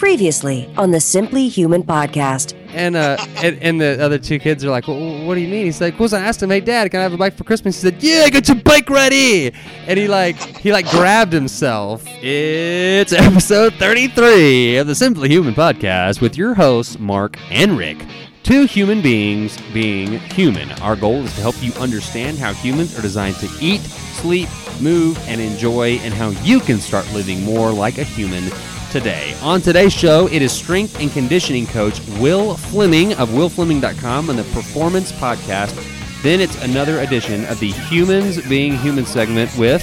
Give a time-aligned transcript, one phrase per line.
[0.00, 2.56] Previously on the Simply Human podcast.
[2.72, 5.66] And uh, and, and the other two kids are like, well, "What do you mean?"
[5.66, 7.76] He's like, "Well, I asked him, hey, Dad, can I have a bike for Christmas?"
[7.76, 9.52] He said, "Yeah, get your bike ready."
[9.86, 12.02] And he like he like grabbed himself.
[12.06, 18.02] It's episode 33 of the Simply Human podcast with your hosts Mark and Rick.
[18.42, 20.72] Two human beings being human.
[20.80, 24.48] Our goal is to help you understand how humans are designed to eat, sleep,
[24.80, 28.44] move, and enjoy, and how you can start living more like a human
[28.90, 29.34] today.
[29.42, 34.44] On today's show, it is strength and conditioning coach Wil Fleming of wilfleming.com and the
[34.54, 35.74] Performance Podcast.
[36.22, 39.82] Then it's another edition of the Humans Being Human segment with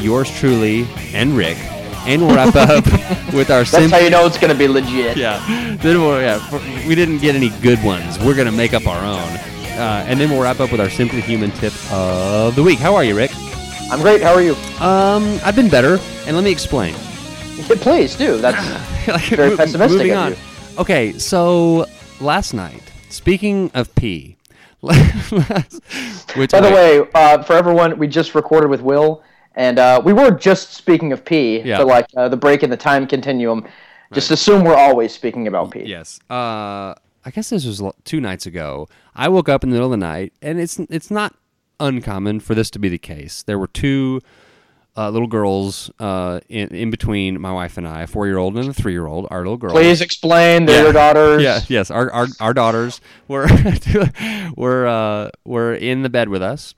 [0.00, 1.56] yours truly and Rick.
[2.06, 2.84] And we'll wrap up
[3.34, 5.16] with our That's how you know it's going to be legit.
[5.16, 5.76] yeah.
[5.80, 8.18] Then we'll, yeah, we didn't get any good ones.
[8.20, 9.38] We're gonna make up our own.
[9.76, 12.78] Uh, and then we'll wrap up with our simply human tip of the week.
[12.78, 13.32] How are you, Rick?
[13.90, 14.22] I'm great.
[14.22, 14.54] How are you?
[14.80, 16.94] Um, I've been better, and let me explain.
[17.56, 18.38] Yeah, please do.
[18.38, 20.34] That's Like, Very mo- pessimistic Moving on.
[20.78, 21.86] Okay, so
[22.20, 24.36] last night, speaking of pee,
[24.80, 29.22] which By the I- way, uh, for everyone, we just recorded with Wil,
[29.54, 31.78] and uh, we were just speaking of P, Yeah.
[31.78, 33.66] but like uh, the break in the time continuum.
[34.12, 35.82] Just assume we're always speaking about P.
[35.84, 36.20] Yes.
[36.30, 38.88] Uh, I guess this was two nights ago.
[39.16, 41.34] I woke up in the middle of the night, and it's it's not
[41.80, 43.42] uncommon for this to be the case.
[43.42, 44.20] There were two
[44.96, 48.56] uh, little girls uh, in, in between my wife and I, a four year old
[48.56, 49.26] and a three year old.
[49.30, 49.72] Our little girl.
[49.72, 50.64] Please explain.
[50.66, 50.82] They're Yeah.
[50.84, 51.42] your daughters.
[51.42, 51.90] Yeah, yes.
[51.90, 53.46] Our our, our daughters were
[54.56, 56.74] were uh, were in the bed with us,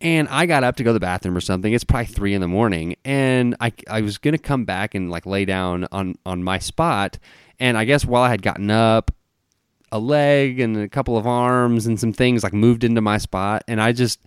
[0.00, 1.72] and I got up to go to the bathroom or something.
[1.72, 5.26] It's probably three in the morning, and I I was gonna come back and like
[5.26, 7.18] lay down on on my spot,
[7.60, 9.10] and I guess while I had gotten up,
[9.92, 13.62] a leg and a couple of arms and some things like moved into my spot,
[13.68, 14.20] and I just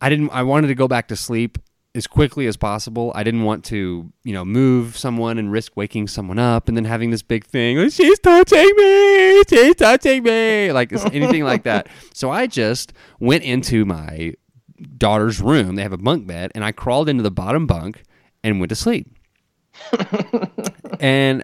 [0.00, 1.58] I didn't I wanted to go back to sleep
[1.94, 3.10] as quickly as possible.
[3.14, 6.84] I didn't want to, you know, move someone and risk waking someone up and then
[6.84, 11.88] having this big thing, "Oh, she's touching me, she's touching me, like anything like that.
[12.14, 14.34] So I just went into my
[14.98, 15.76] daughter's room.
[15.76, 18.02] They have a bunk bed, and I crawled into the bottom bunk
[18.44, 19.08] and went to sleep.
[21.00, 21.42] and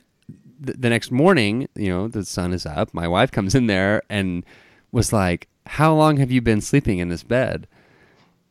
[0.64, 2.92] th- the next morning, you know, the sun is up.
[2.92, 4.44] My wife comes in there and
[4.92, 7.66] was like, "How long have you been sleeping in this bed?"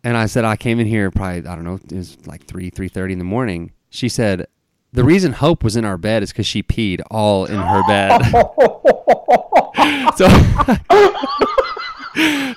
[0.06, 2.70] And I said, "I came in here probably I don't know, it was like three
[2.70, 4.48] three thirty in the morning." She said,
[4.94, 8.22] "The reason Hope was in our bed is because she peed all in her bed."
[10.16, 10.30] so.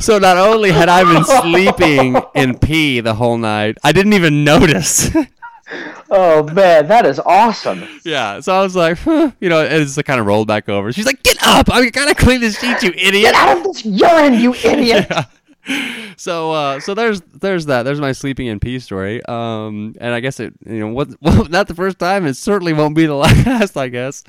[0.00, 4.44] So not only had I been sleeping in pee the whole night, I didn't even
[4.44, 5.10] notice.
[6.10, 7.87] Oh man, that is awesome.
[8.03, 10.66] Yeah, so I was like, huh, you know, and it's like kind of rolled back
[10.66, 10.91] over.
[10.94, 11.70] She's like, "Get up!
[11.70, 15.12] I gotta clean the sheet, you idiot!" Get out of this urine, you idiot.
[16.18, 17.84] So, uh, so there's there's that.
[17.84, 19.24] There's my sleeping in pee story.
[19.26, 22.26] Um, and I guess it, you know, what, well, not the first time.
[22.26, 23.14] It certainly won't be the
[23.46, 23.76] last.
[23.76, 24.24] I guess.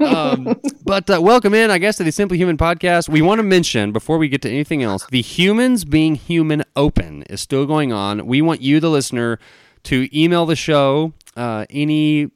[0.00, 3.10] Um, but uh, welcome in, I guess, to the Simply Human podcast.
[3.10, 7.22] We want to mention before we get to anything else, the Humans Being Human Open
[7.24, 8.26] is still going on.
[8.26, 9.38] We want you, the listener,
[9.84, 12.30] to email the show uh, any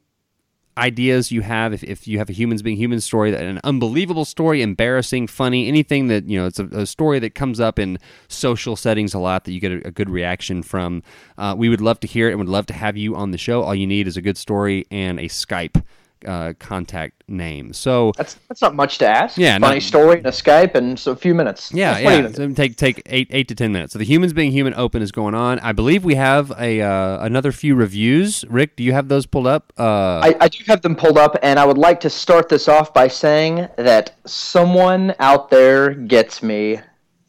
[0.80, 4.24] ideas you have if, if you have a humans being human story that an unbelievable
[4.24, 7.98] story embarrassing funny anything that you know it's a, a story that comes up in
[8.28, 11.02] social settings a lot that you get a, a good reaction from
[11.38, 13.38] uh, we would love to hear it and would love to have you on the
[13.38, 13.62] show.
[13.62, 15.82] All you need is a good story and a skype
[16.26, 19.38] uh, contact name so That's that's not much to ask.
[19.38, 21.72] Yeah, funny no- story in a Skype and so a few minutes.
[21.72, 22.46] yeah, That's yeah.
[22.48, 23.92] So take take eight eight to ten minutes.
[23.92, 25.58] So the humans being human open is going on.
[25.60, 28.44] I believe we have a uh, another few reviews.
[28.48, 29.72] Rick, do you have those pulled up?
[29.78, 32.68] Uh, I, I do have them pulled up, and I would like to start this
[32.68, 36.80] off by saying that someone out there gets me.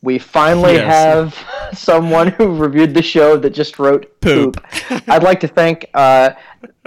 [0.03, 0.88] We finally Yes.
[0.94, 4.62] have someone who reviewed the show that just wrote Poop.
[4.89, 5.03] poop.
[5.07, 6.31] I'd like to thank uh,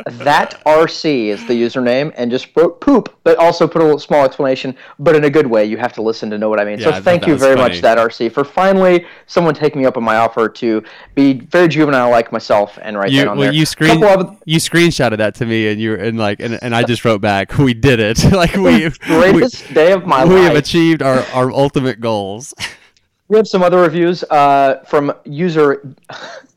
[0.07, 4.25] that RC is the username and just wrote poop, but also put a little small
[4.25, 5.65] explanation, but in a good way.
[5.65, 6.79] You have to listen to know what I mean.
[6.81, 7.71] Yeah, so thought thank you very funny.
[7.75, 10.83] much, that RC, for finally someone taking me up on my offer to
[11.15, 13.55] be very juvenile like myself and write you that on well, there.
[13.55, 16.83] you screen of- you screenshotted that to me, and you and like and, and I
[16.83, 18.25] just wrote back, we did it.
[18.33, 20.38] like we we, greatest day of my we life.
[20.41, 22.55] We have achieved our our ultimate goals.
[23.29, 25.82] We have some other reviews uh, from user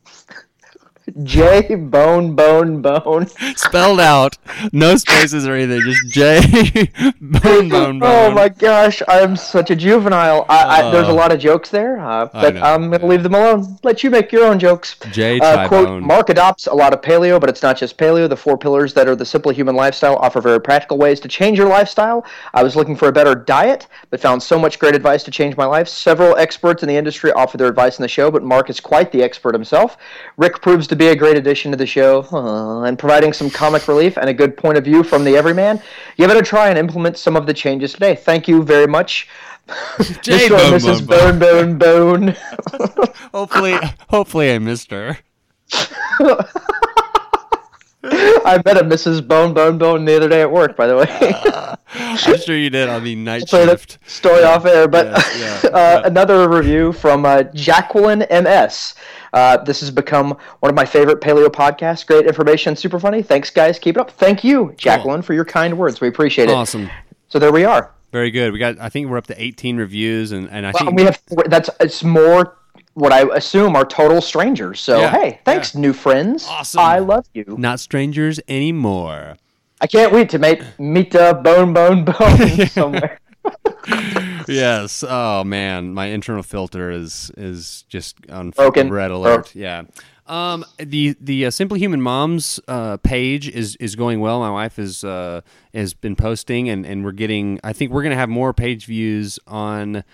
[1.22, 3.26] J Bone Bone Bone.
[3.56, 4.36] Spelled out,
[4.72, 6.90] no spaces or anything, just J
[7.20, 8.02] bone bone bone.
[8.02, 10.44] Oh my gosh, I'm such a juvenile.
[10.48, 13.06] I, I, there's a Uh, lot of jokes there, uh, but know, I'm gonna yeah.
[13.06, 13.78] leave them alone.
[13.82, 14.96] Let you make your own jokes.
[15.10, 16.04] J Uh, quote: Bone.
[16.04, 18.28] Mark adopts a lot of paleo, but it's not just paleo.
[18.28, 21.58] The four pillars that are the simple human lifestyle offer very practical ways to change
[21.58, 22.24] your lifestyle.
[22.54, 25.56] I was looking for a better diet, but found so much great advice to change
[25.56, 25.88] my life.
[25.88, 29.10] Several experts in the industry offer their advice in the show, but Mark is quite
[29.12, 29.96] the expert himself.
[30.36, 33.88] Rick proves to be a great addition to the show uh, and providing some comic
[33.88, 35.80] relief and a good point of view from the everyman.
[36.16, 38.14] Give it a try and implement some of the changes today.
[38.14, 39.28] Thank you very much.
[40.22, 40.78] Jay Mr.
[40.78, 41.06] Mrs.
[41.06, 42.34] Bone Bone Bone
[43.34, 43.76] hopefully,
[44.08, 45.18] hopefully I missed her.
[48.04, 49.26] I met a Mrs.
[49.26, 51.76] Bone Bone Bone the other day at work, by the way.
[51.94, 53.98] I'm sure you did on the night shift.
[54.06, 56.06] story off air, but Yeah, yeah, uh, yeah.
[56.06, 58.94] another review from uh, Jacqueline MS.
[59.32, 62.06] Uh, this has become one of my favorite paleo podcasts.
[62.06, 63.22] Great information, super funny.
[63.22, 63.78] Thanks, guys.
[63.78, 64.10] Keep it up.
[64.12, 66.00] Thank you, Jacqueline, for your kind words.
[66.00, 66.52] We appreciate it.
[66.54, 66.88] Awesome.
[67.28, 67.92] So there we are.
[68.12, 68.52] Very good.
[68.52, 68.78] We got.
[68.80, 71.68] I think we're up to 18 reviews, and and I Well, think we have that's
[71.80, 72.56] it's more
[72.94, 74.80] what I assume are total strangers.
[74.80, 76.46] So Yeah, hey, thanks, new friends.
[76.48, 76.80] Awesome.
[76.80, 77.44] I love you.
[77.58, 79.36] not strangers anymore.
[79.80, 83.20] I can't wait to meet meet uh, Bone Bone Bone somewhere.
[84.54, 85.04] yes.
[85.06, 88.90] Oh man, my internal filter is is just on Broken.
[88.90, 89.54] red alert.
[89.54, 89.84] Yeah.
[90.28, 94.40] Um, the the uh, Simply Human Moms uh, page is is going well.
[94.40, 95.40] My wife is uh,
[95.72, 97.58] has been posting, and, and we're getting.
[97.64, 100.04] I think we're gonna have more page views on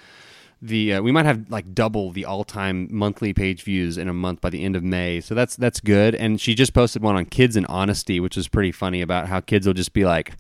[0.63, 0.95] the.
[0.95, 4.41] Uh, we might have like double the all time monthly page views in a month
[4.41, 5.21] by the end of May.
[5.21, 6.15] So that's that's good.
[6.15, 9.41] And she just posted one on kids and honesty, which is pretty funny about how
[9.41, 10.37] kids will just be like,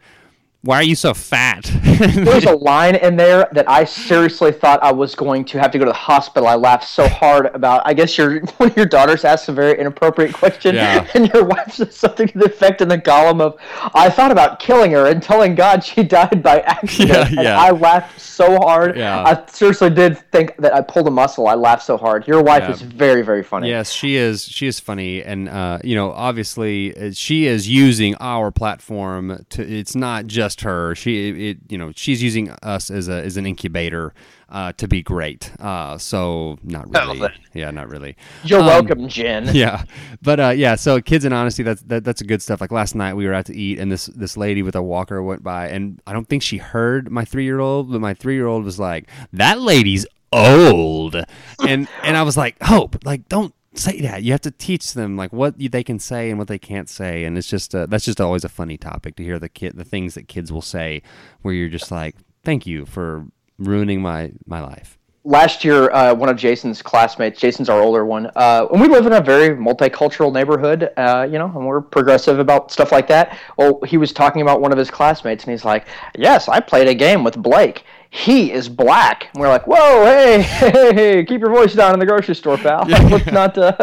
[0.64, 4.93] "Why are you so fat?" There's a line in there that I seriously thought I
[4.93, 6.49] was going to have to go to the hospital.
[6.49, 7.82] I laughed so hard about.
[7.84, 11.06] I guess your one of your daughters asked a very inappropriate question, Yeah.
[11.14, 13.56] and your wife said something to the effect in the column of,
[13.94, 17.61] "I thought about killing her and telling God she died by accident." Yeah, and yeah.
[17.61, 18.96] I laughed so hard.
[18.96, 19.22] Yeah.
[19.25, 21.46] I seriously did think that I pulled a muscle.
[21.46, 22.26] I laughed so hard.
[22.26, 22.72] Your wife Yeah.
[22.72, 23.69] is very very funny.
[23.69, 24.44] Yes, she is.
[24.44, 29.62] She is funny, and uh, you know, obviously, uh, she is using our platform to.
[29.62, 30.94] It's not just her.
[30.94, 34.12] She, it, you know, she's using us as a as an incubator
[34.48, 35.52] uh, to be great.
[35.60, 37.18] Uh, so not really.
[37.18, 37.32] then.
[37.52, 38.16] Yeah, not really.
[38.44, 39.50] You're Um, welcome, Jen.
[39.54, 39.84] yeah,
[40.22, 40.74] but uh, yeah.
[40.76, 42.60] So kids and honesty, that's that, that's a good stuff.
[42.60, 45.22] Like last night, we were out to eat, and this this lady with a walker
[45.22, 48.34] went by, and I don't think she heard my three year old, but my three
[48.34, 51.16] year old was like, "That lady's old,"
[51.66, 55.17] and and I was like, "Hope, like don't." Say that you have to teach them
[55.17, 58.05] like what they can say and what they can't say, and it's just uh, that's
[58.05, 61.03] just always a funny topic to hear the kid the things that kids will say,
[61.43, 63.26] where you're just like, "Thank you for
[63.59, 68.31] ruining my my life." last year, uh, one of Jason's classmates, Jason's our older one,
[68.37, 72.38] uh, and we live in a very multicultural neighborhood, uh, you know, and we're progressive
[72.38, 73.38] about stuff like that.
[73.56, 75.87] Well, he was talking about one of his classmates, and he's like,
[76.17, 77.85] "Yes, I played a game with Blake.
[78.16, 81.99] He is black." And we're like, "Whoa, hey, hey, hey, keep your voice down in
[81.99, 82.84] the grocery store, pal.
[82.88, 83.75] Let's not, uh,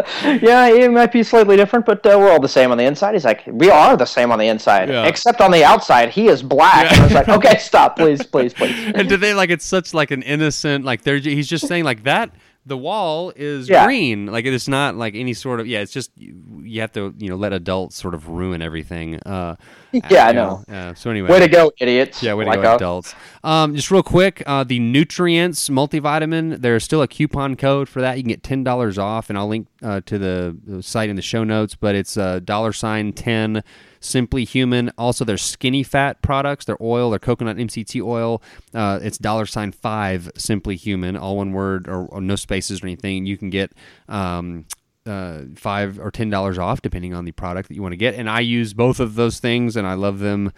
[0.42, 3.14] yeah, he might be slightly different, but uh, we're all the same on the inside."
[3.14, 5.06] He's like, "We are the same on the inside, Yeah.
[5.06, 8.54] except on the outside, he is black." And I was like, "Okay, stop, please, please,
[8.54, 11.84] please." and do they like it's such like an innocent like they're he's just saying
[11.84, 12.32] like that
[12.66, 13.86] the wall is Yeah.
[13.86, 17.14] green like it's not like any sort of yeah it's just you, you have to
[17.18, 19.56] you know let adults sort of ruin everything uh
[20.10, 20.64] Yeah, I you know.
[20.72, 22.22] uh, so anyway Way to go, idiots!
[22.24, 22.76] yeah, way to Like go, us.
[22.78, 23.16] adults.
[23.44, 26.62] Um, just real quick, uh, the Nutreince multivitamin.
[26.62, 28.16] There's still a coupon code for that.
[28.16, 31.22] You can get ten dollars off, and I'll link uh, to the, site in the
[31.22, 31.76] show notes.
[31.76, 33.64] But it's uh, dollar sign ten.
[34.00, 34.92] Simply Human.
[34.98, 38.42] Also, their skinny fat products, their oil, their coconut MCT oil.
[38.74, 40.32] Uh, it's dollar sign five.
[40.36, 43.26] Simply Human, all one word or, or no spaces or anything.
[43.26, 43.72] You can get.
[44.10, 44.66] Um,
[45.06, 48.14] uh, five or ten dollars off depending on the product that you want to get
[48.14, 50.52] and i use both of those things and i love them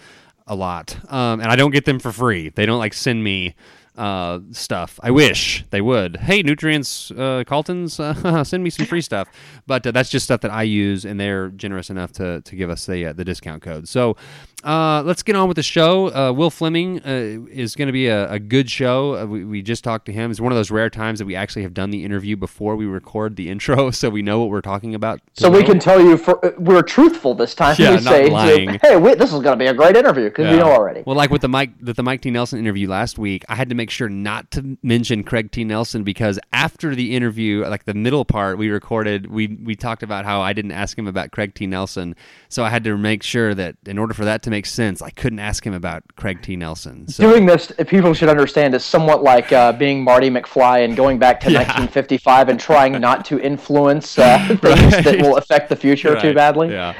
[0.47, 3.55] a lot um, and i don't get them for free they don't like send me
[3.97, 4.99] uh, stuff.
[5.03, 6.17] I wish they would.
[6.17, 9.27] Hey Nutreince uh, Calton's uh, send me some free stuff.
[9.67, 12.69] But uh, that's just stuff that i use and they're generous enough to, to give
[12.69, 13.87] us the, uh, the discount code.
[13.87, 14.15] So
[14.63, 16.13] uh, let's get on with the show.
[16.13, 19.17] Uh, Wil Fleming uh, is going to be a, a good show.
[19.17, 20.31] Uh, we, we just talked to him.
[20.31, 22.85] It's one of those rare times that we actually have done the interview before we
[22.85, 25.19] record the intro, so we know what we're talking about.
[25.33, 27.75] So we can tell you for uh, we're truthful this time.
[27.77, 28.79] Yeah, we not say, lying.
[28.81, 31.03] "Hey, wait, this is going to be a great interview" because we know already.
[31.05, 33.67] Well, like with the Mike with the Mike T Nelson interview last week, I had
[33.69, 37.93] to make sure not to mention Craig T Nelson because after the interview, like the
[37.93, 41.53] middle part we recorded, we we talked about how I didn't ask him about Craig
[41.53, 42.15] T Nelson,
[42.47, 45.09] so I had to make sure that in order for that to make sense, I
[45.09, 47.07] couldn't ask him about Craig T Nelson.
[47.07, 51.17] So Doing this, people should understand, is somewhat like uh, being Marty McFly and going
[51.17, 56.21] back to 1955 and trying not to influence uh, things that will affect the future
[56.21, 56.69] too badly.
[56.69, 56.93] Yeah.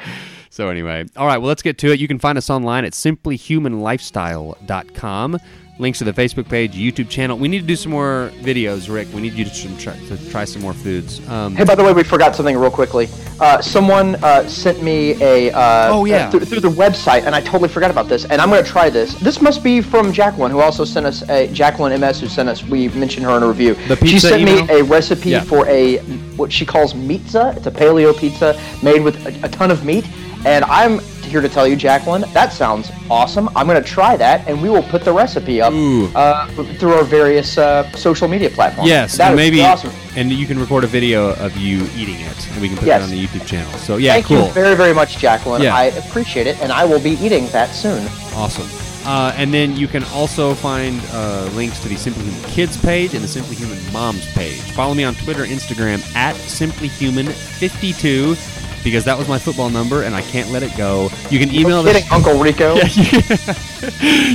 [0.50, 1.38] So anyway, all right.
[1.38, 2.00] Well, let's get to it.
[2.00, 5.38] You can find us online at simplyhumanlifestyle.com.
[5.78, 7.36] links to the Facebook page, YouTube channel.
[7.36, 9.08] We need to do some more videos, Rick.
[9.12, 11.26] We need you to try, to try some more foods.
[11.28, 13.08] Um, Hey, by the way, we forgot something real quickly.
[13.40, 16.28] Uh, someone uh, sent me a uh, Oh, yeah.
[16.28, 18.24] uh, through, through the website, and I totally forgot about this.
[18.26, 19.14] And I'm going to try this.
[19.14, 22.62] This must be from Jacqueline, who also sent us a Jacqueline MS, who sent us.
[22.62, 23.74] We mentioned her in a review.
[23.88, 24.66] The pizza she sent email?
[24.66, 25.40] me a recipe Yeah.
[25.42, 25.98] for a
[26.36, 27.52] what she calls pizza.
[27.56, 30.06] It's a paleo pizza made with a, a ton of meat.
[30.46, 31.00] And I'm
[31.34, 33.48] here to tell you, Jacqueline, that sounds awesome.
[33.56, 35.72] I'm going to try that, and we will put the recipe up
[36.14, 36.46] uh,
[36.78, 38.88] through our various uh, social media platforms.
[38.88, 39.90] yes, that and be maybe, awesome.
[40.16, 43.00] and you can record a video of you eating it, and we can put Yes.
[43.00, 43.72] that on the YouTube channel.
[43.80, 44.46] So yeah, Thank cool.
[44.46, 45.60] you very, very much, Jacqueline.
[45.62, 45.74] Yeah.
[45.74, 48.06] I appreciate it, and I will be eating that soon.
[48.36, 48.68] Awesome.
[49.04, 53.12] Uh, and then you can also find uh, links to the Simply Human Kids page
[53.12, 54.60] and the Simply Human Moms page.
[54.72, 58.36] Follow me on Twitter, Instagram at SimplyHuman52
[58.84, 61.08] because that was my football number and I can't let it go.
[61.30, 62.74] You can email the Kidding, Uncle Rico.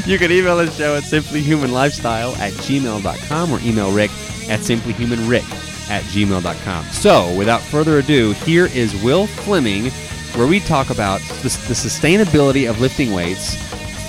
[0.10, 4.10] you can email the show at simplyhumanlifestyle at gmail.com or email Rick
[4.50, 5.48] at simplyhumanrick
[5.90, 6.86] at gmail.com.
[6.86, 9.92] So, without further ado, here is Wil Fleming,
[10.36, 13.56] where we talk about the, the sustainability of lifting weights,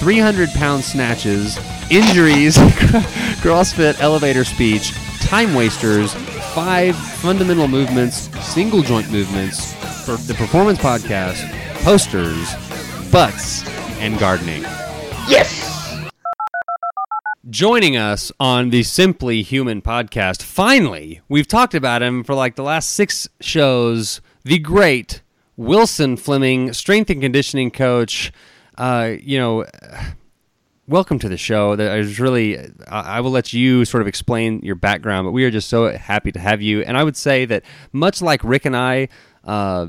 [0.00, 1.58] 300 pound snatches,
[1.90, 2.56] injuries,
[3.42, 6.14] CrossFit elevator speech, time wasters,
[6.54, 11.50] five fundamental movements, single joint movements for the Performance Podcast,
[11.82, 12.54] posters,
[13.10, 13.66] butts,
[13.98, 14.62] and gardening.
[15.28, 16.08] Yes.
[17.48, 22.62] Joining us on the Simply Human podcast, finally, we've talked about him for like the
[22.62, 24.20] last six shows.
[24.44, 25.22] The great
[25.56, 28.32] Wilson Fleming, strength and conditioning coach.
[28.78, 29.66] Uh, you know,
[30.86, 31.76] welcome to the show.
[31.76, 35.44] That is really, I I will let you sort of explain your background, but we
[35.44, 36.82] are just so happy to have you.
[36.82, 39.08] And I would say that much like Rick and I
[39.44, 39.88] uh,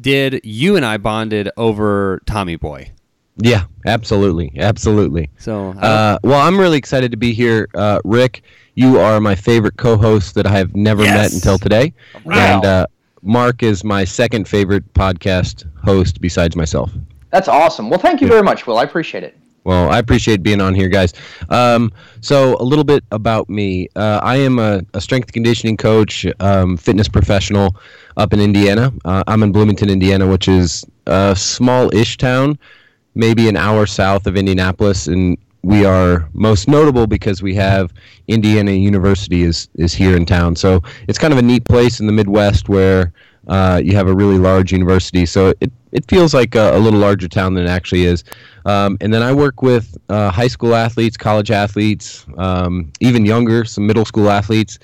[0.00, 2.90] did, you and I bonded over Tommy Boy.
[3.36, 5.30] Yeah, absolutely, absolutely.
[5.38, 8.42] So, I Uh, well, I'm really excited to be here, uh, Rick.
[8.74, 11.14] You are my favorite co-host that I have never Yes.
[11.16, 12.56] met until today, Wow.
[12.56, 12.86] and uh,
[13.22, 16.92] Mark is my second favorite podcast host besides myself.
[17.30, 17.90] That's awesome.
[17.90, 18.78] Well, thank you very much, Wil.
[18.78, 19.36] I appreciate it.
[19.64, 21.14] Well, I appreciate being on here, guys.
[21.48, 23.88] Um, so, a little bit about me.
[23.96, 27.76] Uh, I am a, a strength conditioning coach, um, fitness professional
[28.16, 28.92] up in Indiana.
[29.04, 32.58] Uh, I'm in Bloomington, Indiana, which is a small-ish town,
[33.14, 37.90] maybe an hour south of Indianapolis, and we are most notable because we have
[38.28, 40.56] Indiana University is is here in town.
[40.56, 43.12] So it's kind of a neat place in the Midwest where
[43.48, 45.26] uh, you have a really large university.
[45.26, 48.24] So it it feels like a, a little larger town than it actually is.
[48.66, 53.64] Um, and then I work with uh, high school athletes, college athletes, um, even younger,
[53.64, 54.80] some middle school athletes,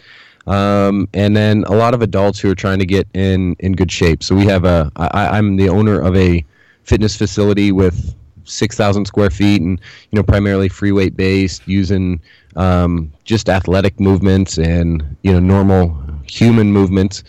[0.46, 3.90] um, and then a lot of adults who are trying to get in in good
[3.90, 4.22] shape.
[4.22, 6.44] So we have a I, I'm the owner of a
[6.84, 8.14] fitness facility with
[8.44, 12.20] 6,000 square feet and you know primarily free weight based using
[12.56, 17.22] um, just athletic movements and you know normal human movements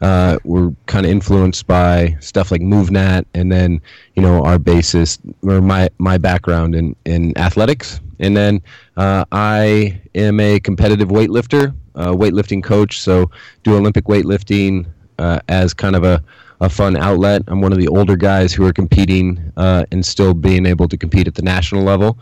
[0.00, 3.80] uh, we're kind of influenced by stuff like MovNat and then
[4.14, 8.62] you know our basis or my my background in in athletics and then
[8.96, 13.30] uh, I am a competitive weightlifter uh, weightlifting coach so
[13.62, 14.86] do Olympic weightlifting
[15.18, 16.22] uh, as kind of a
[16.60, 17.42] a fun outlet.
[17.48, 20.96] I'm one of the older guys who are competing uh, and still being able to
[20.96, 22.18] compete at the national level.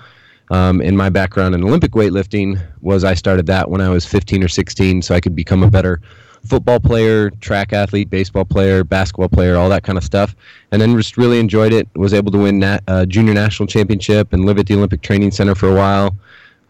[0.50, 4.42] Um, and my background in Olympic weightlifting was I started that when I was 15
[4.42, 6.00] or 16, so I could become a better
[6.44, 10.34] football player, track athlete, baseball player, basketball player, all that kind of stuff.
[10.70, 11.88] And then just really enjoyed it.
[11.94, 15.30] Was able to win nat- uh, junior national championship and live at the Olympic Training
[15.30, 16.16] Center for a while.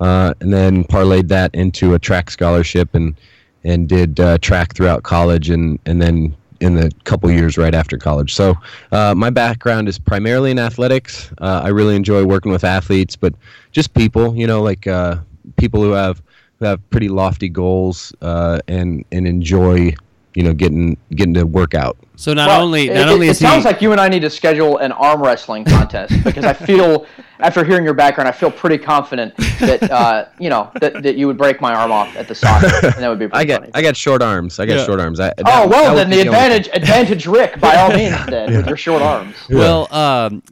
[0.00, 3.14] Uh, and then parlayed that into a track scholarship and
[3.62, 7.98] and did uh, track throughout college and and then in the couple years right after
[7.98, 8.34] college.
[8.34, 8.54] So
[8.92, 11.30] uh, my background is primarily in athletics.
[11.38, 13.34] Uh, I really enjoy working with athletes, but
[13.72, 15.16] just people, you know, like uh,
[15.56, 16.22] people who have
[16.64, 19.94] have pretty lofty goals uh, and and enjoy,
[20.34, 21.96] you know, getting getting to work out.
[22.16, 24.00] so not Well, only it, not it- only it is he sounds like you and
[24.00, 27.06] I need to schedule an arm wrestling contest because I feel,
[27.40, 31.26] after hearing your background, I feel pretty confident that uh, you know that, that you
[31.26, 33.60] would break my arm off at the socket, and that would be pretty I got
[33.62, 33.72] funny.
[33.74, 34.58] I got short arms.
[34.60, 34.84] I got Yeah.
[34.84, 35.20] short arms.
[35.20, 38.66] I, that- oh well, then be the advantage advantage Rick by all means then with
[38.66, 39.34] your short arms.
[39.50, 40.42] Well, um,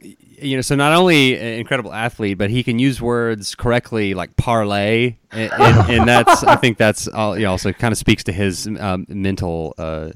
[0.41, 4.35] you know, so not only an incredible athlete, but he can use words correctly, like
[4.35, 8.23] parlay, and, and, and that's I think that's all, you know, also kind of speaks
[8.25, 10.11] to his um, mental uh,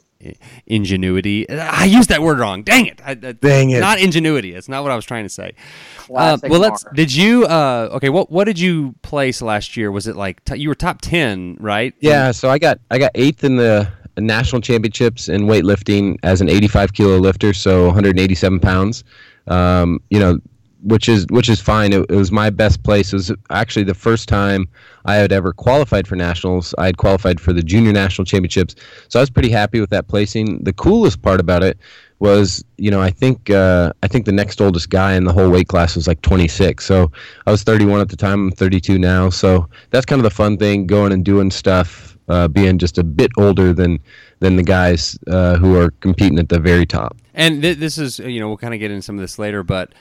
[0.65, 1.49] ingenuity.
[1.49, 2.63] I used that word wrong.
[2.63, 3.01] Dang it!
[3.05, 3.79] I, I- Dang it.
[3.79, 4.53] Not ingenuity.
[4.53, 5.53] It's not what I was trying to say.
[5.55, 6.83] Uh, Classic well, let's.
[6.85, 6.95] Mark.
[6.95, 7.45] Did you?
[7.45, 8.09] Uh, okay.
[8.09, 9.91] What What did you place last year?
[9.91, 11.93] Was it like t- you were top ten, right?
[11.99, 16.49] Yeah, so I got I got eighth in the national championships in weightlifting as an
[16.49, 19.03] 85 kilo lifter, so 187 pounds.
[19.47, 20.39] Um, you know,
[20.83, 21.93] which is which is fine.
[21.93, 23.11] It, it, was my best place.
[23.11, 24.67] It was actually the first time
[25.05, 26.73] I had ever qualified for nationals.
[26.77, 28.75] I had qualified for the junior national championships,
[29.09, 30.63] so I was pretty happy with that placing.
[30.63, 31.77] The coolest part about it
[32.19, 35.49] was, you know, I think uh, I think the next oldest guy in the whole
[35.49, 36.83] weight class was like 26.
[36.85, 37.11] So
[37.45, 38.47] I was 31 at the time.
[38.47, 39.29] I'm 32 now.
[39.29, 43.03] So that's kind of the fun thing, going and doing stuff, uh, being just a
[43.03, 43.99] bit older than
[44.39, 47.17] than the guys uh, who are competing at the very top.
[47.33, 49.63] And th- this is, you know, we'll kind of get into some of this later,
[49.63, 49.93] but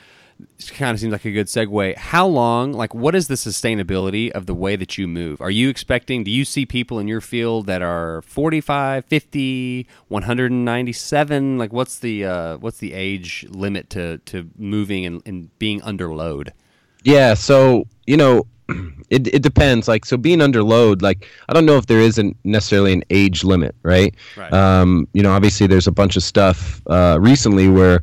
[0.59, 1.97] it kind of seems like a good segue.
[1.97, 5.41] How long, like, what is the sustainability of the way that you move?
[5.41, 11.59] Are you expecting, do you see people in your field that are 45, 50, 197?
[11.59, 16.13] Like, what's the, uh, what's the age limit to, to moving and, and being under
[16.13, 16.53] load?
[17.03, 17.35] Yeah.
[17.35, 18.47] So, you know,
[19.11, 19.89] it, it depends.
[19.89, 23.45] Like, so being under load, like, I don't know if there isn't necessarily an age
[23.45, 24.15] limit, right?
[24.37, 24.53] Right.
[24.53, 28.03] Um, you know, obviously there's a bunch of stuff, uh, recently where,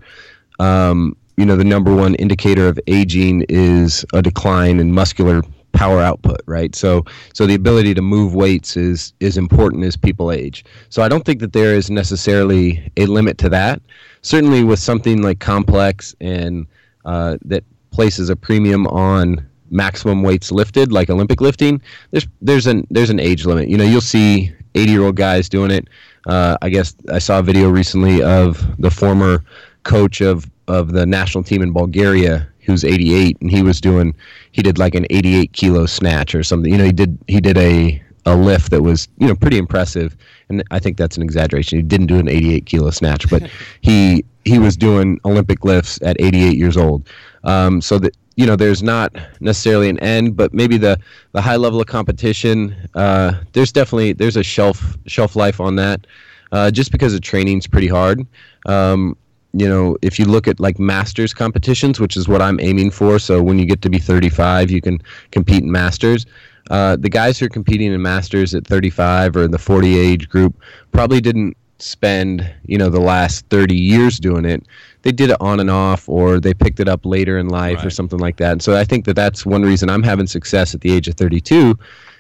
[0.60, 5.42] um, you know the number one indicator of aging is a decline in muscular
[5.72, 7.04] power output right so
[7.34, 11.26] so the ability to move weights is is important as people age so i don't
[11.26, 13.82] think that there is necessarily a limit to that
[14.22, 16.68] certainly with something like complex and
[17.06, 22.86] uh, that places a premium on maximum weights lifted like olympic lifting there's there's an
[22.90, 23.70] there's an age limit.
[23.70, 25.88] You know you'll see 80 year old guys doing it.
[26.26, 29.44] Uh, i guess i saw a video recently of the former
[29.84, 34.16] coach of of the national team in Bulgaria who's 88 and he was doing
[34.52, 36.72] he did like an 88 kilo snatch or something.
[36.72, 40.16] You know he did he did a a lift that was you know pretty impressive
[40.50, 41.78] and I think that's an exaggeration.
[41.78, 43.44] He didn't do an 88 kilo snatch but
[43.82, 47.08] he he was doing Olympic lifts at 88 years old.
[47.44, 51.00] Um, so that you know there's not necessarily an end but maybe the
[51.34, 56.06] the high level of competition uh, there's definitely there's a shelf shelf life on that
[56.52, 58.26] uh, just because the training's pretty hard
[58.66, 59.16] um,
[59.54, 63.20] you know, if you look at like masters competitions, which is what I'm aiming for,
[63.20, 65.00] so when you get to be 35, you can
[65.32, 66.26] compete in masters.
[66.72, 70.28] Uh, the guys who are competing in masters at 35 or in the 40 age
[70.28, 70.60] group
[70.92, 74.66] probably didn't spend, you know, the last 30 years doing it.
[75.04, 77.86] They did it on and off, or they picked it up later in life, right.
[77.86, 78.54] or something like that.
[78.54, 81.16] And so I think that that's one reason I'm having success at the age of
[81.16, 81.78] 32.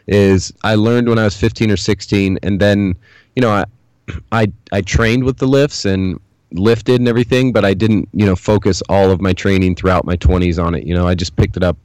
[0.07, 2.95] Is I learned when I was 15 or 16, and then,
[3.35, 3.65] you know, I
[4.31, 6.19] I I trained with the lifts and
[6.51, 10.15] lifted and everything, but I didn't, you know, focus all of my training throughout my
[10.17, 10.85] 20s on it.
[10.85, 11.77] You know, I just picked it up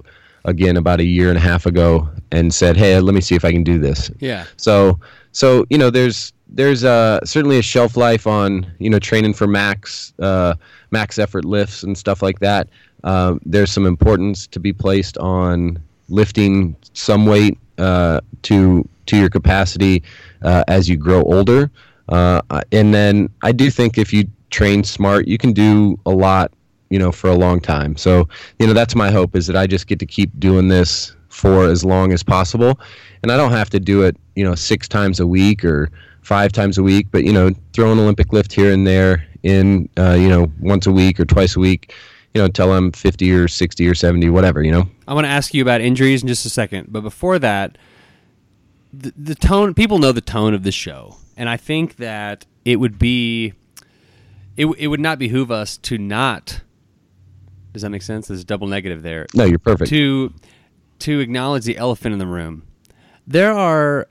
[0.45, 3.45] again about a year and a half ago and said, "Hey, let me see if
[3.45, 4.47] I can do this." Yeah.
[4.56, 4.99] So,
[5.32, 9.47] so you know, there's there's uh, certainly a shelf life on you know training for
[9.47, 10.54] max uh,
[10.91, 12.69] max effort lifts and stuff like that.
[13.04, 19.30] Uh, there's some importance to be placed on lifting some weight uh, to to your
[19.30, 20.02] capacity
[20.43, 21.71] uh, as you grow older.
[22.11, 26.52] And then I do think if you train smart, you can do a lot,
[26.91, 27.97] you know, for a long time.
[27.97, 31.15] So, you know, that's my hope is that I just get to keep doing this
[31.28, 32.80] for as long as possible.
[33.23, 35.91] And I don't have to do it, you know, six times a week or
[36.28, 39.88] five times a week, but, you know, throw an Olympic lift here and there in,
[39.97, 41.95] uh, you know, once a week or twice a week,
[42.34, 44.86] you know, until I'm 50 or 60 or 70, whatever, you know.
[45.08, 46.88] I want to ask you about injuries in just a second.
[46.93, 47.78] But before that,
[48.93, 51.17] the, the tone, people know the tone of the show.
[51.34, 53.54] And I think that it would be
[54.58, 56.60] it, it would not behoove us to not.
[57.73, 58.28] Does that make sense?
[58.28, 59.26] There's a double negative there.
[59.34, 59.88] No, you're perfect.
[59.91, 60.34] To
[60.99, 62.64] to acknowledge the elephant in the room.
[63.26, 64.08] There are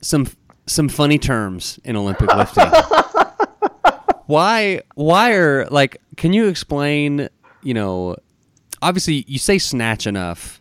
[0.00, 0.28] some
[0.66, 2.64] some funny terms in Olympic lifting.
[4.26, 7.28] why why are like can you explain,
[7.62, 8.16] you know,
[8.80, 10.60] obviously you say snatch enough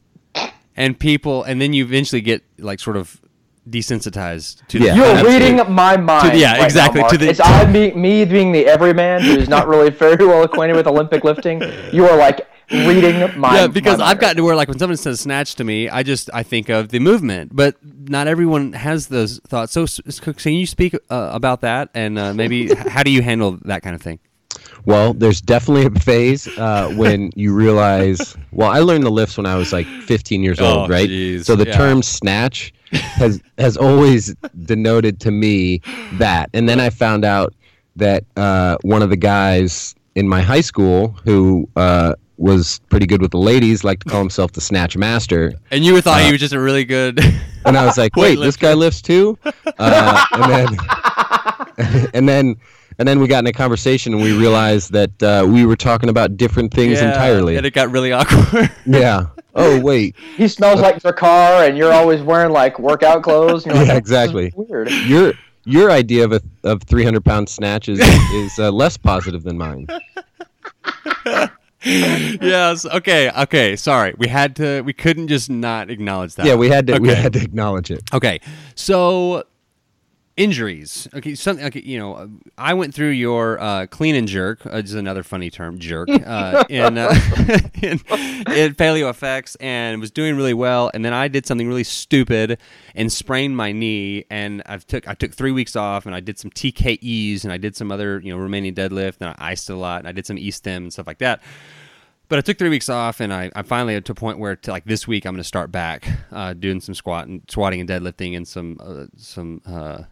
[0.75, 3.21] and people and then you eventually get like sort of
[3.69, 4.95] desensitized to yeah.
[4.95, 6.33] You're reading my mind.
[6.33, 7.01] To, yeah, right exactly.
[7.01, 10.43] Now, to the, it's I, me, me being the everyman who's not really very well
[10.43, 11.61] acquainted with Olympic lifting.
[11.93, 14.97] You are like reading my yeah because my I've gotten to where like when someone
[14.97, 19.07] says snatch to me, I just I think of the movement, but not everyone has
[19.07, 19.73] those thoughts.
[19.73, 19.85] So,
[20.33, 23.95] can you speak uh, about that and uh, maybe how do you handle that kind
[23.95, 24.19] of thing?
[24.85, 28.35] Well, there's definitely a phase uh, when you realize.
[28.51, 31.07] Well, I learned the lifts when I was like 15 years oh, old, right?
[31.07, 31.45] Geez.
[31.45, 31.77] So the yeah.
[31.77, 35.81] term snatch has has always denoted to me
[36.13, 37.53] that, and then I found out
[37.95, 43.21] that uh, one of the guys in my high school who uh, was pretty good
[43.21, 45.53] with the ladies liked to call himself the snatch master.
[45.71, 47.19] And you thought he uh, was just a really good.
[47.65, 49.37] and I was like, wait, this guy lifts too,
[49.77, 52.55] uh, and then and then
[52.99, 56.09] and then we got in a conversation and we realized that uh, we were talking
[56.09, 57.55] about different things yeah, entirely.
[57.57, 58.71] And it got really awkward.
[58.85, 59.27] yeah.
[59.55, 60.15] Oh wait.
[60.35, 63.65] He smells like your car, and you're always wearing like workout clothes.
[63.65, 64.51] yeah, like, exactly.
[64.55, 64.91] Weird.
[64.91, 65.33] Your
[65.65, 69.87] your idea of a of 300 pound snatch is is uh, less positive than mine.
[72.41, 72.85] yes.
[72.85, 73.29] Okay.
[73.29, 73.75] Okay.
[73.75, 74.13] Sorry.
[74.17, 74.81] We had to.
[74.81, 76.45] We couldn't just not acknowledge that.
[76.45, 78.03] Yeah, we had to we had to acknowledge it.
[78.13, 78.39] Okay,
[78.75, 79.43] so
[80.37, 81.07] injuries.
[81.13, 81.65] Okay, something.
[81.65, 84.65] Okay, you know, I went through your uh, clean and jerk.
[84.65, 86.09] Uh, is another funny term, jerk.
[86.09, 87.09] Uh, in, uh,
[87.81, 90.89] in in Paleo FX, and was doing really well.
[90.93, 92.59] And then I did something really stupid
[92.95, 94.25] and sprained my knee.
[94.29, 97.57] And I took I took three weeks off, and I did some TKEs, and I
[97.57, 100.25] did some other you know Romanian deadlift, and I iced a lot, and I did
[100.25, 101.41] some E stim and stuff like that.
[102.29, 104.71] But I took three weeks off, and I, I finally to a point where to
[104.71, 107.87] like this week I'm going to start back uh, doing some squat and squatting and
[107.87, 110.03] deadlifting and some uh, some uh,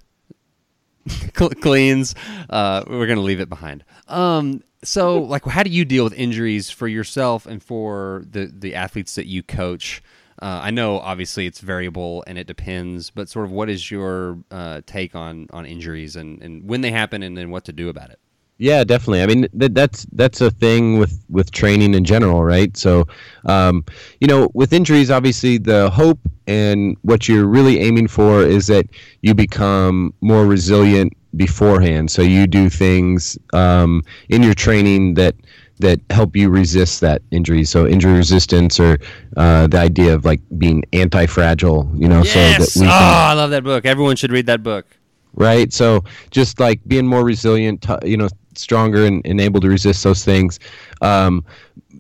[1.62, 2.16] cleans.
[2.50, 3.84] Uh, we're to leave it behind.
[4.08, 8.76] Um, so like, how do you deal with injuries for yourself and for the the
[8.76, 10.02] athletes that you coach?
[10.42, 14.40] Uh, I know obviously it's variable and it depends, but sort of what is your
[14.50, 17.90] uh, take on on injuries and, and when they happen and then what to do
[17.90, 18.20] about it?
[18.62, 19.24] Yeah, definitely.
[19.24, 22.78] I mean, that, that's that's a thing with with training in general, right?
[22.78, 23.08] So,
[23.46, 23.84] um,
[24.20, 28.86] you know, with injuries, obviously, the hope and what you're really aiming for is that
[29.24, 32.12] you become more resilient beforehand.
[32.12, 35.34] So you do things um, in your training that
[35.80, 37.64] that help you resist that injury.
[37.64, 39.00] So injury resistance, or
[39.38, 41.92] uh, the idea of like being anti-fragile.
[41.96, 42.76] You know, so Yes!
[42.76, 43.88] that we oh, I love that book.
[43.88, 44.86] Everyone should read that book.
[45.34, 45.72] Right?
[45.72, 50.26] So just like being more resilient, you know, stronger and, and able to resist those
[50.26, 50.60] things.
[51.02, 51.46] Um,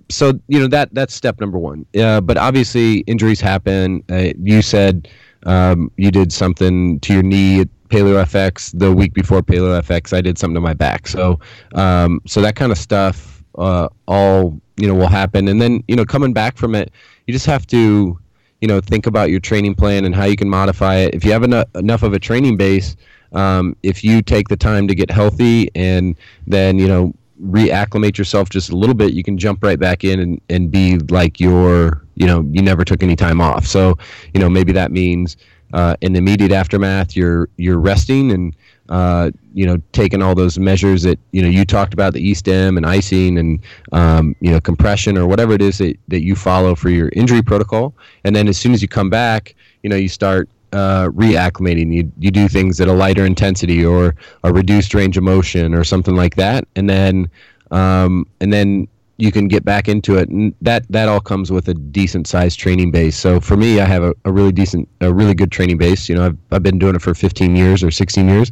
[0.09, 1.85] so you know that that's step number one.
[1.97, 4.03] Uh, but obviously injuries happen.
[4.09, 5.07] Uh, you said
[5.45, 10.15] um, you did something to your knee at Paleo FX the week before Paleo FX.
[10.15, 11.07] I did something to my back.
[11.07, 11.39] So
[11.75, 15.47] um, so that kind of stuff uh, all you know will happen.
[15.47, 16.91] And then you know coming back from it,
[17.27, 18.19] you just have to
[18.61, 21.15] you know think about your training plan and how you can modify it.
[21.15, 22.95] If you have enough enough of a training base,
[23.33, 26.15] um, if you take the time to get healthy and
[26.47, 30.19] then you know reacclimate yourself just a little bit, you can jump right back in
[30.19, 33.65] and, and be like your you know you never took any time off.
[33.65, 33.97] So
[34.33, 35.37] you know maybe that means
[35.73, 38.55] uh, in the immediate aftermath you're you're resting and
[38.89, 42.77] uh, you know taking all those measures that you know you talked about the e-stim
[42.77, 43.59] and icing and
[43.93, 47.41] um, you know compression or whatever it is that, that you follow for your injury
[47.41, 47.93] protocol
[48.25, 51.93] and then as soon as you come back you know you start uh, reacclimating.
[51.93, 55.83] You, you do things at a lighter intensity or a reduced range of motion or
[55.83, 56.67] something like that.
[56.75, 57.29] And then
[57.71, 60.29] um, and then you can get back into it.
[60.29, 63.17] And that that all comes with a decent sized training base.
[63.17, 66.09] So for me i have a, a really decent a really good training base.
[66.09, 68.51] You know I've, I've been doing it for 15 years or 16 years.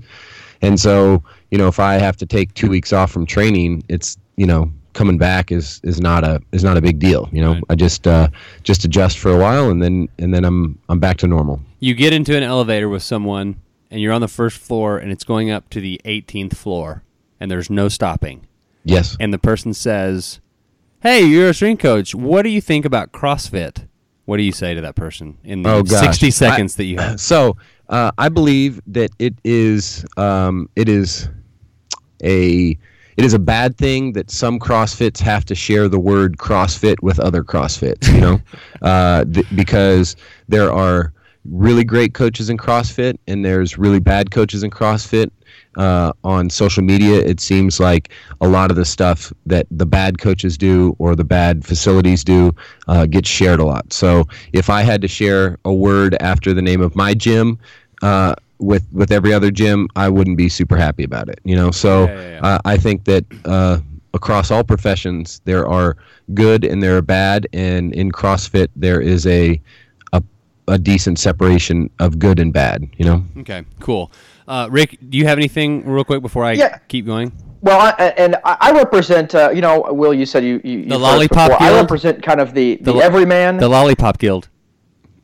[0.62, 4.18] And so you know if i have to take two weeks off from training it's
[4.36, 7.54] you know coming back is is not a is not a big deal you know
[7.54, 7.64] Right.
[7.70, 8.28] i just uh
[8.64, 11.94] just adjust for a while and then and then i'm i'm back to normal You
[11.94, 13.56] get into an elevator with someone,
[13.92, 17.04] and you're on the first floor, and it's going up to the 18th floor,
[17.40, 18.48] and there's no stopping.
[18.84, 20.40] yes And the person says,
[21.02, 22.14] "Hey, you're a strength coach.
[22.14, 23.88] What do you think about CrossFit?"
[24.26, 27.20] What do you say to that person in the Oh, 60 seconds that you have?
[27.32, 27.58] So
[27.90, 31.28] uh, I believe that it is um, it is
[32.24, 32.78] a
[33.20, 37.20] it is a bad thing that some CrossFits have to share the word CrossFit with
[37.20, 38.10] other CrossFits.
[38.14, 38.42] You know,
[38.82, 40.16] uh, th- because
[40.48, 41.12] there are
[41.44, 45.32] really great coaches in CrossFit and there's really bad coaches in CrossFit.
[45.76, 50.20] Uh, on social media, it seems like a lot of the stuff that the bad
[50.20, 52.54] coaches do or the bad facilities do
[52.88, 53.92] uh, gets shared a lot.
[53.92, 57.60] So if I had to share a word after the name of my gym,
[58.02, 61.40] uh, with with every other gym, I wouldn't be super happy about it.
[61.44, 62.40] You know, so Yeah, yeah, yeah.
[62.48, 63.80] Uh, I think that uh,
[64.14, 65.98] across all professions there are
[66.34, 69.62] good and there are bad, and in CrossFit there is a
[70.14, 70.22] a,
[70.68, 72.88] a decent separation of good and bad.
[72.98, 73.24] You know.
[73.38, 74.12] Okay, cool.
[74.48, 76.80] Uh, Rick, do you have anything real quick before I Yeah.
[76.88, 77.32] keep going?
[77.62, 81.02] Well, I, and I I represent, uh, you know, Wil, you said you, you you've
[81.02, 81.62] Lollipop before.
[81.62, 83.58] I represent kind of the, the, lo- everyman.
[83.58, 84.48] The Lollipop Guild.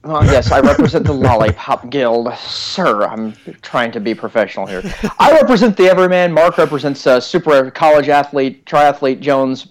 [0.07, 2.31] Oh, yes, I represent the Lollipop Guild.
[2.37, 4.83] Sir, I'm trying to be professional here.
[5.17, 6.31] I represent the Everyman.
[6.31, 9.69] Mark represents uh, super college athlete, triathlete Jones.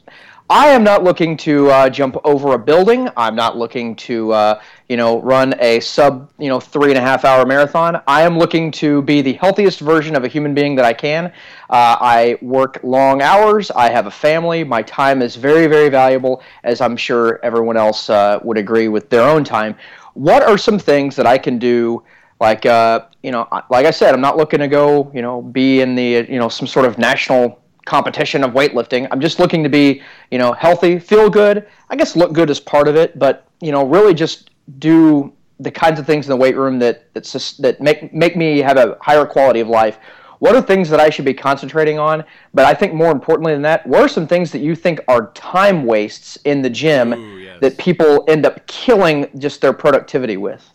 [0.51, 3.09] I am not looking to uh, jump over a building.
[3.16, 7.01] I'm not looking to, uh, you know, run a sub, you know, three and a
[7.01, 8.03] half hour marathon.
[8.09, 11.27] I am looking to be the healthiest version of a human being that I can.
[11.70, 13.70] Uh, I work long hours.
[13.70, 14.64] I have a family.
[14.64, 19.09] My time is very, very valuable, as I'm sure everyone else uh, would agree with
[19.09, 19.77] their own time
[20.14, 22.03] what are some things that I can do?
[22.40, 25.81] Like, uh, you know, like I said, I'm not looking to go, you know, be
[25.81, 29.07] in the, you know, some sort of national competition of weightlifting.
[29.11, 31.66] I'm just looking to be, you know, healthy, feel good.
[31.90, 35.70] I guess look good is part of it, but you know, really just do the
[35.70, 38.77] kinds of things in the weight room that that's just, that make make me have
[38.77, 39.98] a higher quality of life.
[40.40, 42.24] what are things that I should be concentrating on?
[42.53, 45.31] But I think more importantly than that, what are some things that you think are
[45.33, 47.60] time wastes in the gym Ooh, yes.
[47.60, 50.70] that people end up killing just their productivity with?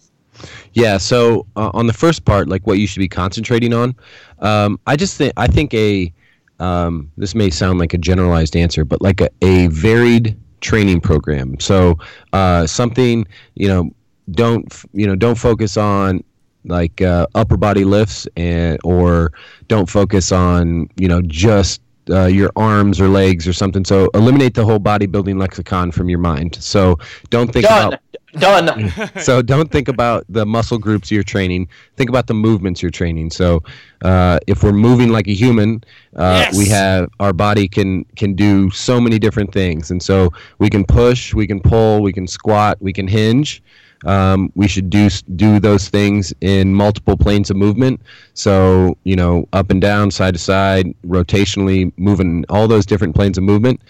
[0.73, 0.97] Yeah.
[0.97, 3.95] So uh, on the first part, like what you should be concentrating on,
[4.39, 6.13] um, I just think I think a
[6.59, 11.59] um, this may sound like a generalized answer, but like a, a varied training program.
[11.59, 11.97] So
[12.33, 13.91] uh, something you know
[14.31, 16.23] don't you know don't focus on
[16.65, 19.31] like uh, upper body lifts and or
[19.67, 23.86] don't focus on you know just uh, your arms or legs or something.
[23.86, 26.56] So eliminate the whole bodybuilding lexicon from your mind.
[26.56, 26.98] So
[27.30, 27.88] don't think Done.
[27.93, 28.02] about
[28.34, 28.91] Done.
[29.19, 31.67] so don't think about the muscle groups you're training.
[31.95, 33.32] Think about the movements you're training.
[33.32, 33.63] So
[34.04, 35.84] uh, if we're moving like a human,
[36.15, 36.58] uh, Yes.
[36.58, 40.86] we have our body can can do so many different things, and so we can
[40.86, 43.63] push, we can pull, we can squat, we can hinge.
[44.05, 48.01] Um, we should do do those things in multiple planes of movement.
[48.33, 53.38] So you know, up and down, side to side, rotationally, moving all those different planes
[53.38, 53.81] of movement.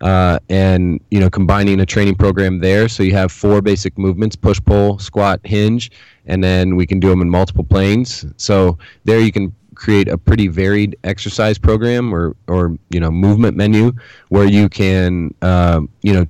[0.00, 2.88] Uh, and you know combining a training program there.
[2.88, 5.90] So you have four basic movements push pull squat hinge
[6.24, 8.24] and then we can do them in multiple planes.
[8.38, 13.56] So there you can create a pretty varied exercise program or or you know movement
[13.56, 13.92] menu
[14.28, 16.26] where you can uh, you know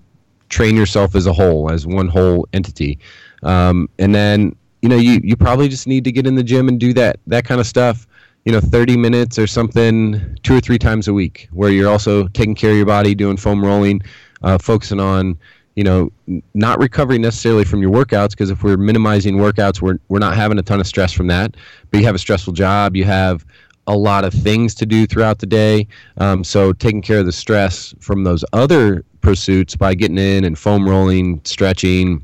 [0.51, 2.99] train yourself as a whole as one whole entity.
[3.43, 6.69] Um, and then you know you you probably just need to get in the gym
[6.69, 8.07] and do that that kind of stuff
[8.45, 12.29] you know 30 minutes or something two or three times a week where you're also
[12.29, 14.01] taking care of your body doing foam rolling
[14.43, 15.39] uh, focusing on
[15.77, 16.11] you know
[16.55, 20.59] not recovering necessarily from your workouts because if we're minimizing workouts we're, we're not having
[20.59, 21.57] a ton of stress from that.
[21.91, 23.45] But you have a stressful job you have
[23.87, 25.87] a lot of things to do throughout the day.
[26.19, 30.59] Um, so taking care of the stress from those other pursuits by getting in and
[30.59, 32.23] foam rolling stretching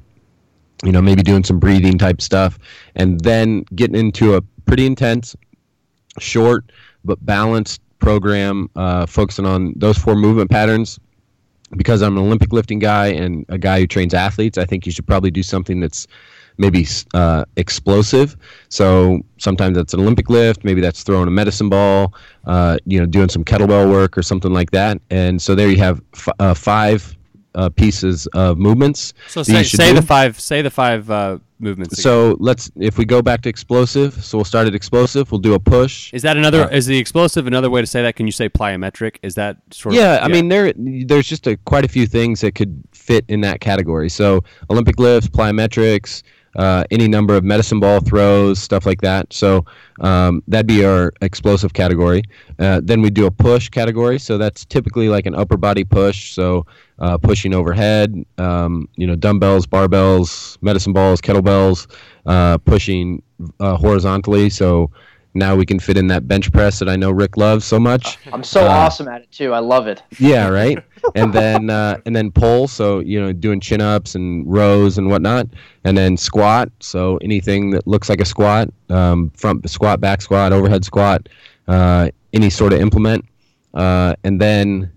[0.85, 2.59] you know maybe doing some breathing type stuff
[2.95, 5.35] and then getting into a pretty intense
[6.19, 6.71] short
[7.05, 10.99] but balanced program uh, focusing on those four movement patterns.
[11.77, 14.92] Because i'm an olympic lifting guy and a guy who trains athletes i think you
[14.92, 16.07] should probably do something that's
[16.59, 18.37] maybe uh, explosive
[18.69, 22.14] so sometimes that's an olympic lift maybe that's throwing a medicine ball
[22.47, 25.79] uh, you know doing some kettlebell work or something like that and so there you
[25.79, 27.16] have f- uh, five
[27.55, 31.95] uh, pieces of movements So say, say the five say the five uh, movements.
[31.95, 32.03] again.
[32.03, 34.12] So let's if we go back to explosive.
[34.23, 35.31] So we'll start at explosive.
[35.33, 36.12] We'll do a push.
[36.12, 36.64] is that another?
[36.64, 38.16] uh, is the explosive another way to say that?
[38.16, 39.16] Can you say plyometric?
[39.23, 40.01] Is that sort of?
[40.01, 43.40] Yeah, I mean there there's just a, quite a few things that could fit in
[43.42, 44.11] that category.
[44.11, 46.23] So Olympic lifts, plyometrics,
[46.57, 49.33] uh, any number of medicine ball throws, stuff like that.
[49.33, 49.64] So
[50.01, 52.23] um, that'd be our explosive category.
[52.59, 54.19] Uh, then we do a push category.
[54.19, 56.33] So that's typically like an upper body push.
[56.33, 56.66] So
[56.99, 61.87] uh, pushing overhead, um, you know, dumbbells, barbells, medicine balls, kettlebells,
[62.25, 63.23] uh, pushing
[63.61, 64.49] uh, horizontally.
[64.51, 64.90] So
[65.37, 68.18] now we can fit in that bench press that I know Rick loves so much.
[68.33, 69.53] I'm so Uh, awesome at it too.
[69.53, 70.03] I love it.
[70.18, 70.79] Yeah, right.
[71.14, 75.09] and then uh, and then pull, so you know, doing chin ups and rows and
[75.09, 75.46] whatnot,
[75.85, 76.70] and then squat.
[76.81, 81.29] So anything that looks like a squat, um, front squat, back squat, overhead squat,
[81.68, 83.25] uh, any sort of implement,
[83.75, 84.90] uh, and then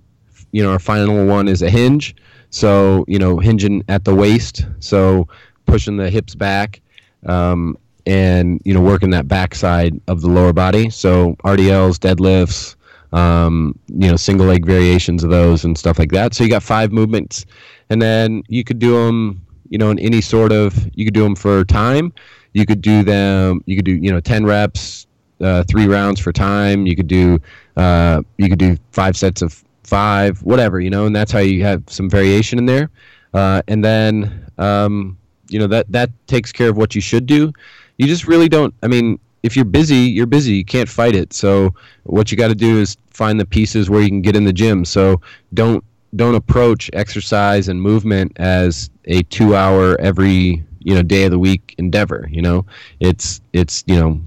[0.51, 2.15] you know our final one is a hinge.
[2.49, 5.27] So you know, hinging at the waist, so
[5.65, 6.81] pushing the hips back.
[7.25, 12.75] Um, and you know working that backside of the lower body so rdls deadlifts
[13.11, 16.33] um, you know, single leg variations of those and stuff like that.
[16.33, 17.45] So you got five movements,
[17.89, 20.75] and then you could do them, you know, in any sort of.
[20.93, 22.13] You could do them for time.
[22.53, 23.63] You could do them.
[23.65, 25.07] You could do, you know, ten reps,
[25.41, 26.85] uh, three rounds for time.
[26.85, 27.39] You could do,
[27.77, 31.63] uh, you could do five sets of five, whatever, you know, and that's how you
[31.63, 32.91] have some variation in there.
[33.33, 35.17] Uh, and then, um,
[35.49, 37.51] you know, that that takes care of what you should do.
[37.99, 38.73] You just really don't.
[38.81, 40.53] I mean, if you're busy, you're busy.
[40.53, 41.33] You can't fight it.
[41.33, 44.45] So what you got to do is find the pieces where you can get in
[44.45, 44.85] the gym.
[44.85, 45.21] So
[45.53, 45.83] don't
[46.15, 51.39] don't approach exercise and movement as a two hour every you know day of the
[51.39, 52.27] week endeavor.
[52.31, 52.65] You know,
[53.01, 54.21] it's it's you know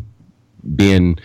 [0.76, 1.18] being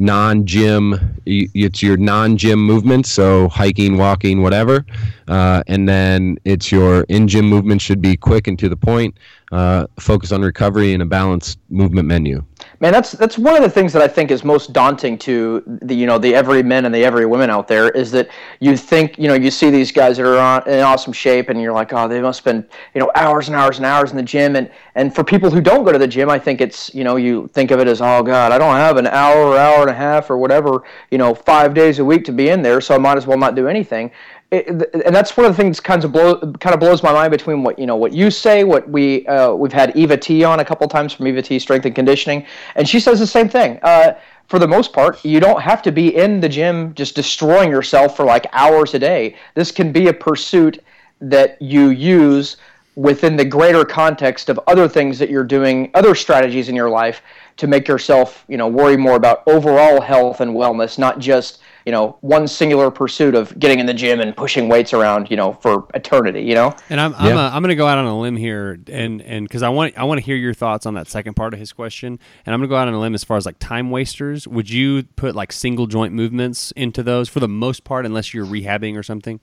[0.00, 1.20] non gym.
[1.26, 3.10] It's your non gym movements.
[3.10, 4.84] So hiking, walking, whatever,
[5.28, 9.16] uh, and then it's your in gym movement should be quick and to the point.
[9.52, 12.42] Uh, focus on recovery and a balanced movement menu.
[12.82, 15.94] Man, that's that's one of the things that I think is most daunting to the
[15.94, 19.18] you know the every men and the every women out there is that you think
[19.18, 22.08] you know you see these guys that are in awesome shape and you're like oh
[22.08, 24.56] they must spend you know hours and hours and hours in the gym.
[24.56, 27.16] And and for people who don't go to the gym I think it's you know
[27.16, 29.90] you think of it as oh god I don't have an hour or hour and
[29.90, 32.94] a half or whatever you know five days a week to be in there so
[32.94, 34.10] I might as well not do anything
[34.50, 34.68] it,
[35.06, 37.62] and that's one of the things kinds of blow kind of blows my mind between
[37.62, 40.64] what you know what you say what we uh, we've had Eva T on a
[40.64, 44.14] couple times from Eva T Strength and Conditioning and she says the same thing uh,
[44.50, 48.16] for the most part, you don't have to be in the gym just destroying yourself
[48.16, 49.36] for like hours a day.
[49.54, 50.82] This can be a pursuit
[51.20, 52.56] that you use
[52.96, 57.22] within the greater context of other things that you're doing, other strategies in your life
[57.58, 61.92] to make yourself, you know, worry more about overall health and wellness, not just, you
[61.92, 65.54] know, one singular pursuit of getting in the gym and pushing weights around, you know,
[65.54, 66.74] for eternity, you know?
[66.88, 67.46] And I'm I'm, Yeah.
[67.46, 69.96] uh, I'm going to go out on a limb here, and and because I want
[69.98, 72.60] I want to hear your thoughts on that second part of his question, and I'm
[72.60, 74.46] going to go out on a limb as far as like time wasters.
[74.46, 78.46] Would you put like single joint movements into those for the most part, unless you're
[78.46, 79.40] rehabbing or something?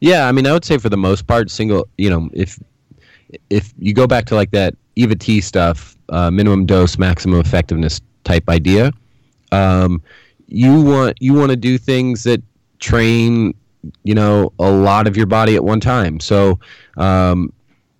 [0.00, 1.86] Yeah, I mean, I would say for the most part, single.
[1.98, 2.58] You know, if
[3.48, 8.00] if you go back to like that Eva T stuff, uh, minimum dose, maximum effectiveness
[8.24, 8.92] type idea,
[9.52, 10.02] um,
[10.50, 12.42] you want you want to do things that
[12.78, 13.54] train,
[14.04, 16.20] you know, a lot of your body at one time.
[16.20, 16.58] So,
[16.96, 17.52] um,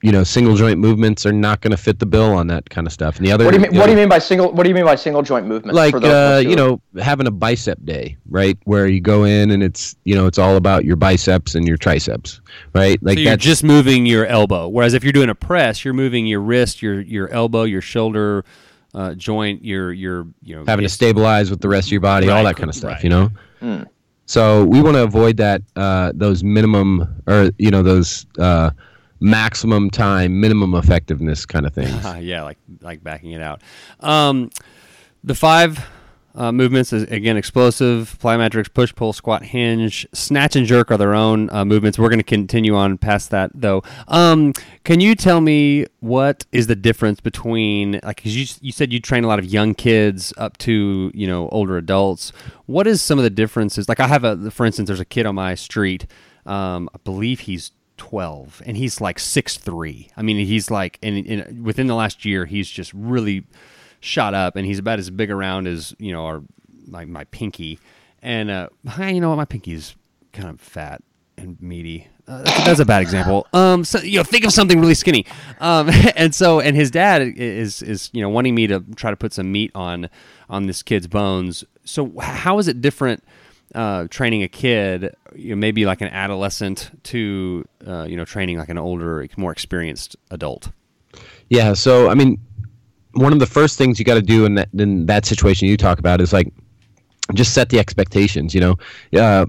[0.02, 2.86] you know, single joint movements are not going to fit the bill on that kind
[2.86, 3.18] of stuff.
[3.18, 3.72] And the other, What do you mean?
[3.74, 4.50] the What do you mean by single?
[4.50, 5.76] What do you mean by single joint movements?
[5.76, 9.50] like for those uh, you know having a bicep day right where you go in
[9.50, 12.40] and it's you know it's all about your biceps and your triceps
[12.74, 15.94] right like So you're just moving your elbow, whereas if you're doing a press, you're
[15.94, 18.44] moving your wrist, your your elbow, your shoulder
[18.94, 22.29] uh, joint, your your you know having to stabilize with the rest of your body
[22.29, 23.05] all that kind of stuff right.
[23.05, 23.83] you know Hmm.
[24.26, 28.70] so we want to avoid that uh, those minimum or you know those uh,
[29.20, 33.61] maximum time minimum effectiveness kind of things Uh, yeah, like like backing it out.
[34.00, 34.48] Um,
[35.22, 35.87] the five
[36.40, 41.14] uh, movements is again explosive, plyometrics, push, pull, squat, hinge, snatch, and jerk are their
[41.14, 41.98] own uh, movements.
[41.98, 43.83] We're going to continue on past that though.
[44.09, 48.90] Um, can you tell me what is the difference between like 'cause you you said
[48.90, 52.33] you train a lot of young kids up to you know older adults.
[52.64, 53.87] What is some of the differences?
[53.87, 56.07] Like I have a for instance, there's a kid on my street.
[56.46, 61.62] Um, I believe he's 12 and he's like 6'3 i mean he's like and, and
[61.66, 63.44] within the last year he's just really
[64.00, 66.42] shot up and he's about as big around as you know our
[66.86, 67.78] my, my pinky.
[68.22, 69.36] And uh you know what?
[69.36, 69.96] My pinky's
[70.32, 71.02] kind of fat
[71.36, 72.08] and meaty.
[72.28, 73.46] Uh, that's, that's a bad example.
[73.52, 75.26] Um so you know think of something really skinny.
[75.60, 79.16] Um and so and his dad is is you know wanting me to try to
[79.16, 80.08] put some meat on
[80.48, 81.64] on this kid's bones.
[81.84, 83.22] So how is it different
[83.74, 88.58] uh, training a kid, you know, maybe like an adolescent, to uh, you know training
[88.58, 90.70] like an older, more experienced adult.
[91.48, 92.40] Yeah, so I mean,
[93.12, 95.77] one of the first things you got to do in that in that situation you
[95.77, 96.53] talk about is like
[97.35, 98.55] just set the expectations.
[98.55, 99.46] You know, uh,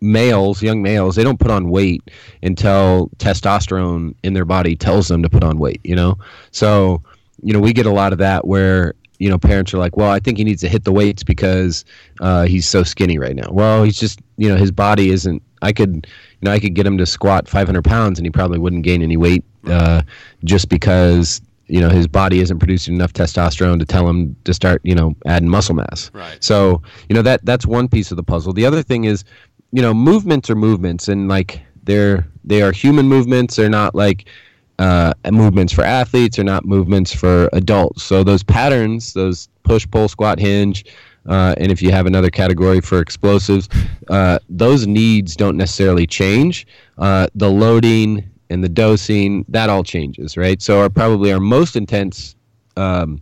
[0.00, 2.10] males, young males, they don't put on weight
[2.42, 5.80] until testosterone in their body tells them to put on weight.
[5.84, 6.18] You know,
[6.50, 7.02] so
[7.42, 10.10] you know we get a lot of that where you know parents are like, well,
[10.10, 11.84] I think he needs to hit the weights because
[12.20, 13.48] uh, he's so skinny right now.
[13.50, 15.42] Well, he's just you know his body isn't.
[15.62, 16.06] I could
[16.40, 19.02] you know I could get him to squat 500 pounds and he probably wouldn't gain
[19.02, 20.02] any weight uh,
[20.44, 24.80] just because you know his body isn't producing enough testosterone to tell him to start
[24.84, 26.10] you know adding muscle mass.
[26.12, 26.42] Right.
[26.42, 28.52] So you know that that's one piece of the puzzle.
[28.52, 29.24] The other thing is
[29.72, 33.56] you know movements are movements and like they're they are human movements.
[33.56, 34.26] They're not like
[34.78, 38.02] uh, movements for athletes are not movements for adults.
[38.04, 40.84] So those patterns, those push, pull, squat, hinge,
[41.28, 43.68] uh, and if you have another category for explosives,
[44.08, 46.66] uh, those needs don't necessarily change.
[46.96, 50.60] Uh, the loading and the dosing, that all changes, right?
[50.60, 52.36] So our probably our most intense
[52.76, 53.20] um,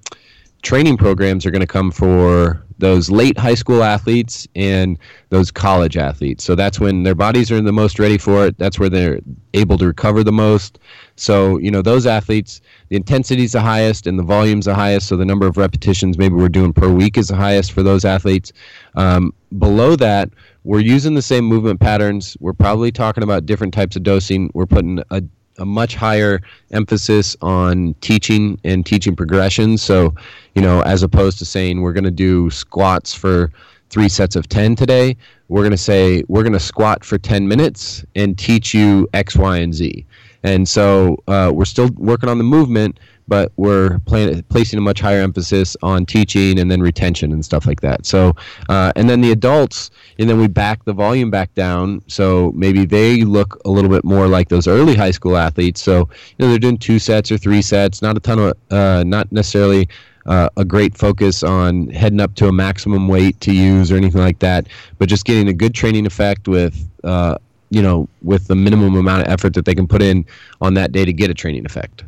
[0.63, 4.99] training programs are going to come for those late high school athletes and
[5.31, 6.45] those college athletes.
[6.45, 8.59] So that's when their bodies are the most ready for it.
[8.59, 9.21] That's where they're
[9.55, 10.79] able to recover the most.
[11.17, 15.09] So, you know, those athletes, the intensity is the highest and the volume's the highest.
[15.09, 18.05] So the number of repetitions maybe we're doing per week is the highest for those
[18.05, 18.53] athletes.
[18.95, 20.31] Um, below that,
[20.65, 22.37] we're using the same movement patterns.
[22.41, 24.51] We're probably talking about different types of dosing.
[24.53, 25.23] We're putting a
[25.59, 26.41] a much higher
[26.73, 29.83] emphasis on teaching and teaching progressions.
[29.83, 30.15] So,
[30.55, 33.51] you know, as opposed to saying we're going to do squats for
[33.91, 35.17] three sets of 10 today,
[35.49, 39.37] we're going to say we're going to squat for 10 minutes and teach you X,
[39.37, 40.05] Y, and Z.
[40.43, 45.01] And so uh, we're still working on the movement, but we're playing, placing a much
[45.01, 48.07] higher emphasis on teaching and then retention and stuff like that.
[48.07, 48.35] So,
[48.69, 52.03] uh, and then the adults, and then we back the volume back down.
[52.07, 55.83] So maybe they look a little bit more like those early high school athletes.
[55.83, 56.07] So, you
[56.39, 59.89] know, they're doing two sets or three sets, not a ton of, uh, not necessarily
[60.27, 64.21] uh, a great focus on heading up to a maximum weight to use or anything
[64.21, 64.67] like that,
[64.99, 67.37] but just getting a good training effect with, uh,
[67.71, 70.25] you know, with the minimum amount of effort that they can put in
[70.61, 72.05] on that day to get a training effect.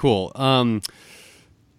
[0.00, 0.32] Cool.
[0.34, 0.80] Um,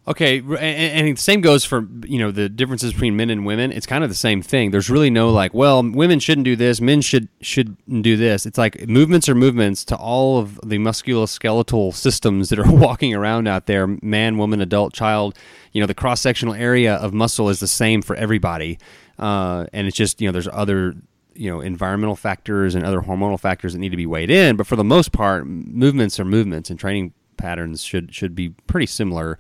[0.08, 3.72] Okay, and, and the same goes for you know the differences between men and women.
[3.72, 4.72] It's kind of the same thing.
[4.72, 8.48] There's really no like, well, women shouldn't do this, men should should do this.
[8.48, 13.48] It's like movements are movements to all of the musculoskeletal systems that are walking around
[13.48, 13.86] out there.
[13.86, 15.38] Man, woman, adult, child.
[15.72, 18.80] You know, the cross sectional area of muscle is the same for everybody,
[19.20, 20.96] uh, and it's just you know there's other
[21.36, 24.56] you know environmental factors and other hormonal factors that need to be weighed in.
[24.56, 28.86] But for the most part, movements are movements, and training patterns should should be pretty
[28.86, 29.38] similar,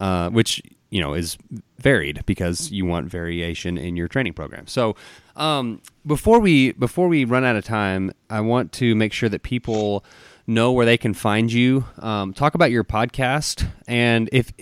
[0.00, 1.38] uh, which you know is
[1.78, 4.66] varied because you want variation in your training program.
[4.66, 4.96] So
[5.36, 9.42] um, before we before we run out of time, I want to make sure that
[9.42, 10.04] people
[10.46, 11.84] know where they can find you.
[11.98, 14.52] Um, talk about your podcast, and if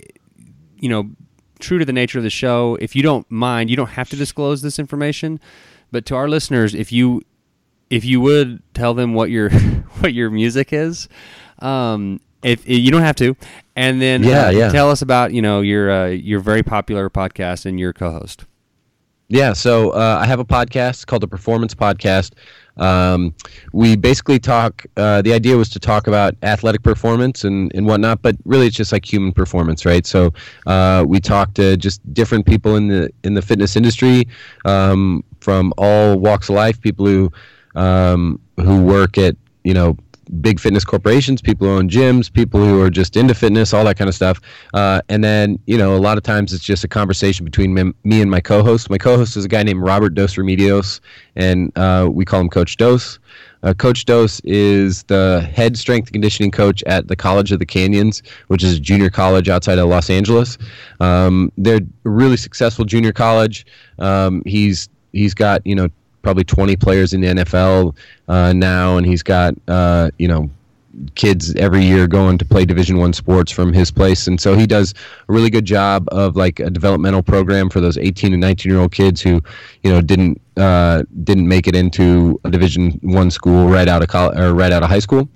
[0.77, 1.09] you know,
[1.59, 4.15] true to the nature of the show, if you don't mind, you don't have to
[4.15, 5.39] disclose this information.
[5.91, 7.21] But to our listeners, if you
[7.89, 9.49] if you would tell them what your
[9.99, 11.07] what your music is,
[11.59, 13.35] um, if you don't have to,
[13.75, 14.69] and then Yeah, uh, yeah.
[14.69, 18.45] tell us about you know your uh, your very popular podcast and your co-host.
[19.27, 22.33] Yeah, so uh, I have a podcast called the Performance Podcast.
[22.75, 23.33] Um,
[23.71, 24.85] we basically talk.
[24.97, 28.75] Uh, the idea was to talk about athletic performance and, and whatnot, but really it's
[28.75, 30.05] just like human performance, right?
[30.05, 30.33] So
[30.67, 34.27] uh, we talk to just different people in the in the fitness industry
[34.65, 36.81] um, from all walks of life.
[36.81, 37.31] People who
[37.75, 39.95] um, who work at you know
[40.39, 43.97] big fitness corporations, people who own gyms, people who are just into fitness, all that
[43.97, 44.39] kind of stuff.
[44.73, 47.91] Uh, and then, you know, a lot of times it's just a conversation between me,
[48.03, 48.89] me and my co-host.
[48.89, 50.99] My co-host is a guy named Robert Dos Remedios,
[51.35, 53.19] and uh, we call him Coach Dos.
[53.63, 57.65] Uh, coach Dos is the head strength and conditioning coach at the College of the
[57.65, 60.57] Canyons, which is a junior college outside of Los Angeles.
[60.99, 63.65] Um, they're a really successful junior college.
[63.99, 65.89] Um, he's he's got you know
[66.21, 67.95] probably 20 players in the NFL
[68.27, 70.49] uh, now, and he's got uh, you know
[71.15, 74.67] kids every year going to play Division One sports from his place, and so he
[74.67, 74.93] does
[75.27, 78.81] a really good job of like a developmental program for those 18 and 19 year
[78.81, 79.41] old kids who
[79.83, 84.09] you know didn't uh, didn't make it into a Division One school right out of
[84.09, 85.29] college or right out of high school,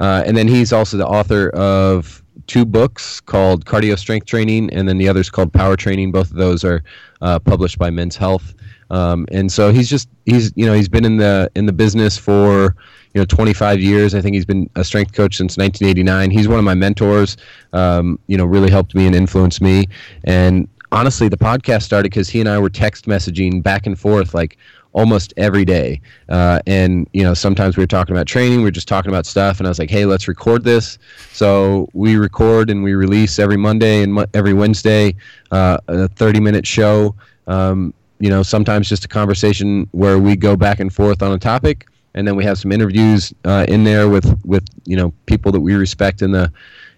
[0.00, 4.88] uh, and then he's also the author of two books called Cardio Strength Training, and
[4.88, 6.12] then the other's called Power Training.
[6.12, 6.82] Both of those are
[7.20, 8.54] uh, published by Men's Health.
[8.92, 12.18] Um, and so he's just he's you know he's been in the in the business
[12.18, 12.76] for
[13.14, 14.14] you know 25 years.
[14.14, 16.30] I think he's been a strength coach since 1989.
[16.30, 17.38] He's one of my mentors.
[17.72, 19.86] Um, you know, really helped me and influenced me.
[20.24, 24.34] And honestly, the podcast started because he and I were text messaging back and forth
[24.34, 24.58] like
[24.92, 25.98] almost every day.
[26.28, 29.24] Uh, and you know, sometimes we were talking about training, we were just talking about
[29.24, 30.98] stuff, and I was like, "Hey, let's record this."
[31.32, 35.14] So we record and we release every Monday and mo- every Wednesday
[35.50, 37.14] uh, a 30-minute show.
[37.46, 41.38] Um, you know, sometimes just a conversation where we go back and forth on a
[41.38, 45.50] topic, and then we have some interviews uh, in there with with you know people
[45.50, 46.52] that we respect in the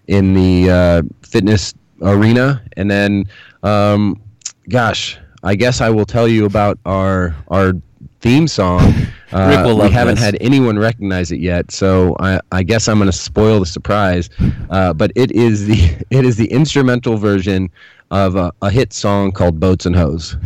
[0.07, 1.73] in the uh, fitness
[2.03, 3.25] arena, and then,
[3.63, 4.21] um,
[4.69, 7.73] gosh, I guess I will tell you about our our
[8.21, 8.93] theme song.
[9.31, 10.23] Uh, Rick will we haven't this.
[10.23, 14.29] had anyone recognize it yet, so I, I guess I'm going to spoil the surprise.
[14.69, 17.69] Uh, but it is the it is the instrumental version
[18.11, 20.37] of a, a hit song called "Boats and Hoes."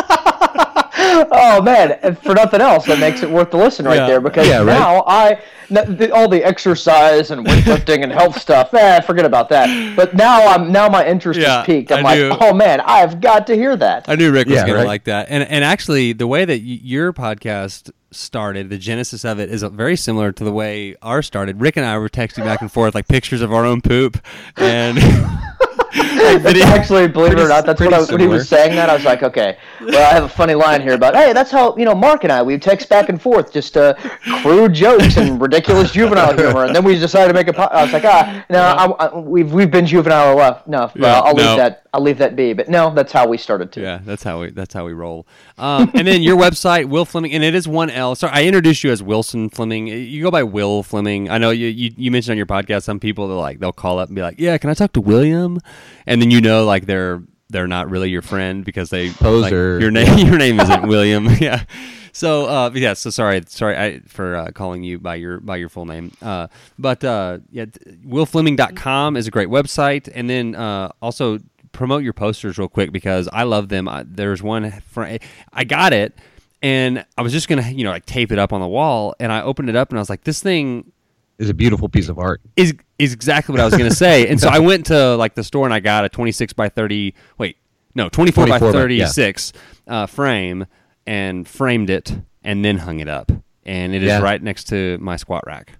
[1.32, 1.92] oh man!
[2.02, 4.06] And for nothing else, that makes it worth the listen right Yeah.
[4.06, 4.66] there because Yeah, right.
[4.66, 5.38] now I
[5.70, 8.72] n- the, all the exercise and weightlifting and health stuff.
[8.82, 9.94] Eh, forget about that.
[9.96, 11.92] But now I'm now my interest Yeah, is peaked.
[11.92, 12.36] I'm I like, do.
[12.40, 14.08] oh man, I've got to hear that.
[14.08, 14.82] I knew Rick was Yeah, going right.
[14.82, 15.26] to like that.
[15.30, 19.62] And and actually, the way that y- your podcast started, the genesis of it is
[19.62, 21.60] very similar to the way ours started.
[21.60, 24.18] Rick and I were texting back and forth like pictures of our own poop,
[24.56, 24.98] and
[25.94, 28.74] like video- actually, believe it or not, that's what pretty I, when he was saying
[28.76, 28.88] that.
[28.88, 31.76] I was like, okay, well, I have a funny line here about, hey, that's how
[31.76, 33.94] you know Mark and I we text back and forth, just uh,
[34.42, 37.52] crude jokes and ridiculous juvenile humor, and then we decided to make a.
[37.52, 40.66] Po- I was like, ah, no, I, I, we've we've been juvenile enough.
[40.66, 40.92] enough.
[40.94, 41.42] Yeah, I'll no.
[41.42, 41.81] leave that.
[41.94, 42.54] I'll leave that be.
[42.54, 43.82] But no, that's how we started too.
[43.82, 45.26] Yeah, that's how we that's how we roll.
[45.58, 48.14] Um, and then your website, Wil Fleming, and it is one L.
[48.14, 49.88] Sorry, I introduced you as Wilson Fleming.
[49.88, 51.30] You go by Wil Fleming.
[51.30, 53.98] I know you, you you mentioned on your podcast some people that like they'll call
[53.98, 55.60] up and be like, "Yeah, can I talk to William?"
[56.06, 59.90] And then you know like they're they're not really your friend because they like, your
[59.90, 61.28] name your name isn't William.
[61.40, 61.64] yeah.
[62.12, 65.68] So uh, yeah, so sorry, sorry I, for uh, calling you by your by your
[65.68, 66.12] full name.
[66.20, 71.38] Uh, but uh, yeah, wilfleming.com is a great website, and then uh, also
[71.72, 73.88] promote your posters real quick because I love them.
[73.88, 75.18] I, there's one for
[75.52, 76.14] I got it,
[76.62, 79.32] and I was just gonna you know like tape it up on the wall, and
[79.32, 80.92] I opened it up and I was like, this thing
[81.38, 82.40] is a beautiful piece of art.
[82.56, 84.28] is is exactly what I was gonna say.
[84.28, 87.14] And so I went to like the store and I got a 26 by 30.
[87.38, 87.56] Wait,
[87.94, 89.52] no, 24, 24 by by- 36
[89.88, 90.66] uh, frame
[91.06, 92.14] and framed it
[92.44, 93.32] and then hung it up.
[93.64, 94.20] And it is Yeah.
[94.20, 95.72] right next to my squat rack.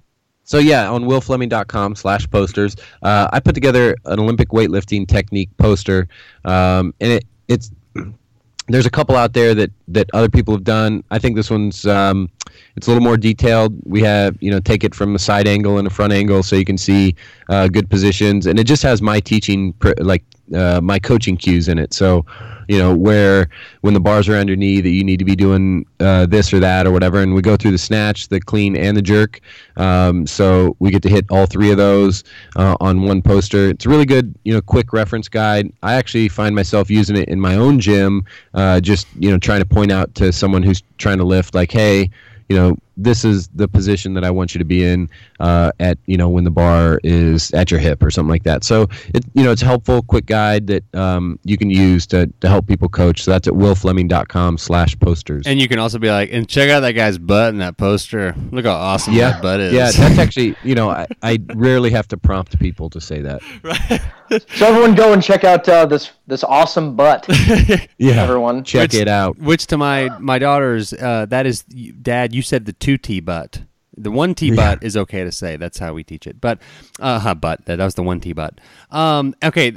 [0.45, 6.09] So yeah, on wilfleming.com slash posters, uh, I put together an Olympic weightlifting technique poster,
[6.45, 7.71] um, and it, it's
[8.69, 11.05] there's a couple out there that that other people have done.
[11.11, 12.29] I think this one's um,
[12.77, 13.75] it's a little more detailed.
[13.85, 16.57] We have you know take it from a side angle and a front angle so
[16.57, 17.15] you can see
[17.49, 20.25] uh, good positions, and it just has my teaching pr- like
[20.55, 21.95] uh, my coaching cues in it.
[21.95, 22.25] So
[22.69, 23.49] you know where
[23.81, 26.61] when the bars are under knee that you need to be doing uh, this or
[26.61, 29.41] that or whatever, and we go through the snatch, the clean, and the jerk.
[29.77, 32.25] Um, so we get to hit all three of those
[32.57, 33.69] uh, on one poster.
[33.69, 35.73] It's a really good you know quick reference guide.
[35.83, 38.25] I actually find myself using it in my own gym,
[38.55, 41.73] uh, just you know trying to point out to someone who's trying to lift like,
[41.73, 42.11] hey
[42.53, 45.09] you know, this is the position that I want you to be in
[45.41, 48.65] uh, at, you know, when the bar is at your hip or something like that.
[48.65, 52.27] So, it, you know, it's a helpful, quick guide that um, you can use to,
[52.41, 53.23] to help people coach.
[53.23, 55.47] So that's at wilfleming.com slash posters.
[55.47, 58.35] And you can also be like, and check out that guy's butt in that poster.
[58.51, 59.73] Look how awesome yeah, that butt is.
[59.73, 63.43] yeah, that's actually, you know, I, I rarely have to prompt people to say that.
[64.57, 67.29] So everyone go and check out uh, this this awesome butt.
[67.99, 68.65] Yeah, Everyone.
[68.65, 69.39] check Which- it out.
[69.39, 72.35] Which to my my daughters, uh, that is, Dad.
[72.35, 73.63] You said the two T butt.
[73.97, 75.57] The one T butt is okay to say.
[75.57, 76.41] That's how we teach it.
[76.41, 76.59] But
[77.01, 77.65] uh, huh, butt.
[77.67, 78.61] That was the one T butt.
[78.91, 79.77] Um, okay.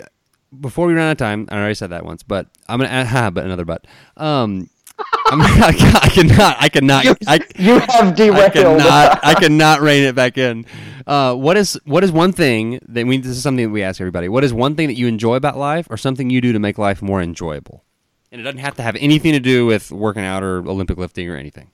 [0.60, 3.08] Before we run out of time, I already said that once, but I'm gonna add,
[3.16, 3.86] ha, but another butt.
[4.18, 4.70] Um,
[5.28, 6.58] I'm, I, I cannot.
[6.60, 7.04] I cannot.
[7.04, 8.40] You, I, you have derailed.
[8.40, 9.26] I cannot.
[9.26, 10.66] I cannot rein it back in.
[11.06, 13.18] Uh, what is what is one thing that we?
[13.18, 14.30] This is something that we ask everybody.
[14.30, 16.78] What is one thing that you enjoy about life, or something you do to make
[16.78, 17.84] life more enjoyable?
[18.32, 21.30] And it doesn't have to have anything to do with working out or Olympic lifting
[21.30, 21.70] or anything.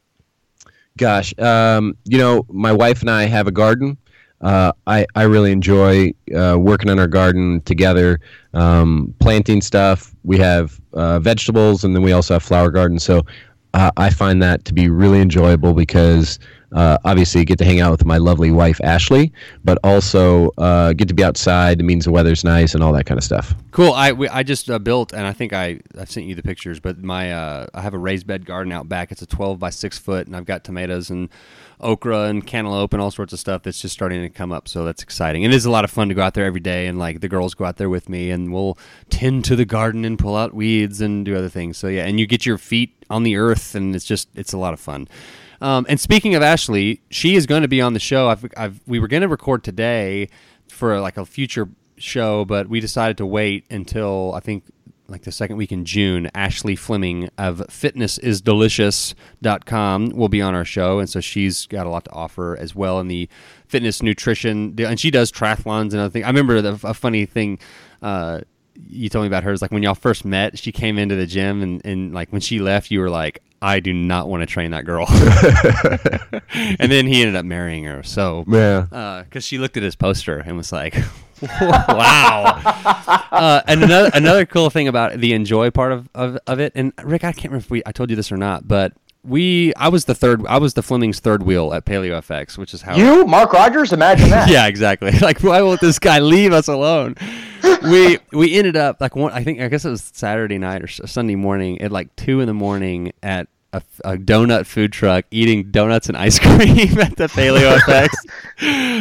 [1.02, 3.98] Gosh, um, you know, my wife and I have a garden.
[4.40, 8.20] Uh, I I really enjoy uh, working on our garden together,
[8.54, 10.16] um, planting stuff.
[10.24, 13.04] We have uh, vegetables, and then we also have flower gardens.
[13.04, 13.24] So
[13.74, 16.40] uh, I find that to be really enjoyable because
[16.74, 19.32] uh, obviously get to hang out with my lovely wife Ashley,
[19.64, 21.80] but also uh, get to be outside.
[21.80, 23.54] It means the weather's nice and all that kind of stuff.
[23.72, 23.94] Cool.
[23.94, 26.80] I we, I just uh, built, and I think I I sent you the pictures.
[26.80, 29.12] But my uh, I have a raised bed garden out back.
[29.12, 31.30] It's a 12 by six foot, and I've got tomatoes and
[31.82, 34.68] okra and cantaloupe and all sorts of stuff that's just starting to come up.
[34.68, 35.44] So that's exciting.
[35.44, 37.28] It is a lot of fun to go out there every day, and like the
[37.28, 38.78] girls go out there with me, and we'll
[39.10, 41.78] tend to the garden and pull out weeds and do other things.
[41.78, 44.58] So yeah, and you get your feet on the earth, and it's just it's a
[44.58, 45.08] lot of fun.
[45.62, 48.30] Um, and speaking of Ashley, she is going to be on the show.
[48.30, 50.30] I've, I've we were going to record today
[50.68, 54.64] for like a future show, but we decided to wait until I think
[55.12, 56.32] like the second week in June.
[56.34, 60.98] Ashley Fleming of fitnessisdelicious.com will be on our show.
[61.00, 63.30] And so she's got a lot to offer as well in the
[63.68, 64.74] fitness nutrition.
[64.80, 66.26] And she does triathlons and other things.
[66.26, 67.60] I remember the, a funny thing.
[68.02, 68.42] Uh,
[68.88, 71.28] you told me about her is like when y'all first met, she came into the
[71.28, 74.48] gym and, and like when she left, you were like, I do not want to
[74.48, 75.06] train that girl.
[76.80, 78.04] and then he ended up marrying her.
[78.04, 79.24] So Yeah.
[79.24, 80.96] because she looked at his poster and was like,
[81.62, 82.62] "Wow!"
[83.32, 86.94] uh, and another another cool thing about the enjoy part of, of, of it, and
[87.04, 88.94] Rick, I can't remember if we I told you this or not, but
[89.24, 92.74] we I was the third I was the Fleming's third wheel at Paleo FX, which
[92.74, 94.50] is how You, Mark Rogers, imagine that.
[94.52, 95.12] yeah, exactly.
[95.20, 97.16] Like, why won't this guy leave us alone?
[97.84, 99.32] We we ended up like one.
[99.32, 102.48] I think I guess it was Saturday night or Sunday morning at like two in
[102.48, 107.28] the morning at a, a donut food truck eating donuts and ice cream at the
[107.28, 108.10] Paleo FX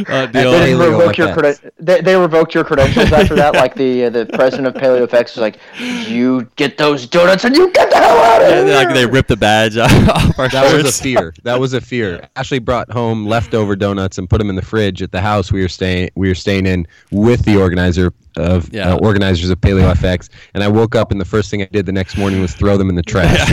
[0.08, 0.52] uh, They deal.
[0.52, 1.34] didn't Paleo revoke your FX.
[1.60, 3.54] creden- they, they revoked your credentials after that.
[3.54, 5.58] Like the uh, the president of Paleo PaleoFX was like,
[6.08, 9.06] "You get those donuts and you get the hell out of Yeah, here." like they
[9.06, 9.90] ripped the badge off
[10.38, 11.34] our That was a fear.
[11.42, 12.28] That was a fear.
[12.36, 15.62] Ashley brought home leftover donuts and put them in the fridge at the house we
[15.62, 18.92] were staying we were staying in with the organizer of Yeah.
[18.94, 20.28] uh, organizers of Paleo FX.
[20.54, 22.76] And I woke up and the first thing I did the next morning was throw
[22.76, 23.50] them in the trash.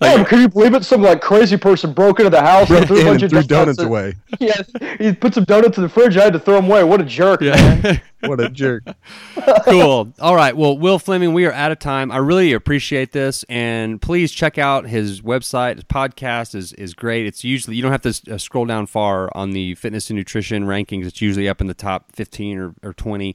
[0.00, 0.84] Damn, can you believe it?
[0.84, 3.86] Some like crazy person broke into the house and threw a bunch of donuts in-
[3.86, 4.14] away.
[4.40, 6.16] Yes, he put some donuts in the fridge.
[6.16, 6.82] I had to throw them away.
[6.84, 8.00] What a jerk, man.
[8.24, 8.84] What a jerk.
[9.64, 10.12] cool.
[10.20, 10.56] All right.
[10.56, 12.12] Well, Wil Fleming, we are out of time.
[12.12, 15.74] I really appreciate this, and please check out his website.
[15.74, 17.26] His podcast is is great.
[17.26, 20.66] It's usually you don't have to uh, scroll down far on the fitness and nutrition
[20.66, 21.04] rankings.
[21.04, 23.34] It's usually up in the top fifteen or, or twenty.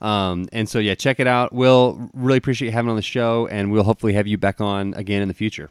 [0.00, 1.52] Um, and so yeah, check it out.
[1.52, 4.94] We'll really appreciate you having on the show, and we'll hopefully have you back on
[4.94, 5.70] again in the future.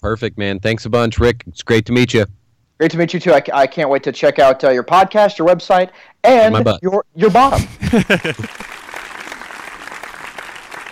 [0.00, 0.60] Perfect, man.
[0.60, 1.44] Thanks a bunch, Rick.
[1.46, 2.26] It's great to meet you.
[2.78, 3.32] Great to meet you too.
[3.32, 5.90] I, I can't wait to check out uh, your podcast, your website,
[6.24, 7.68] and your your bottom.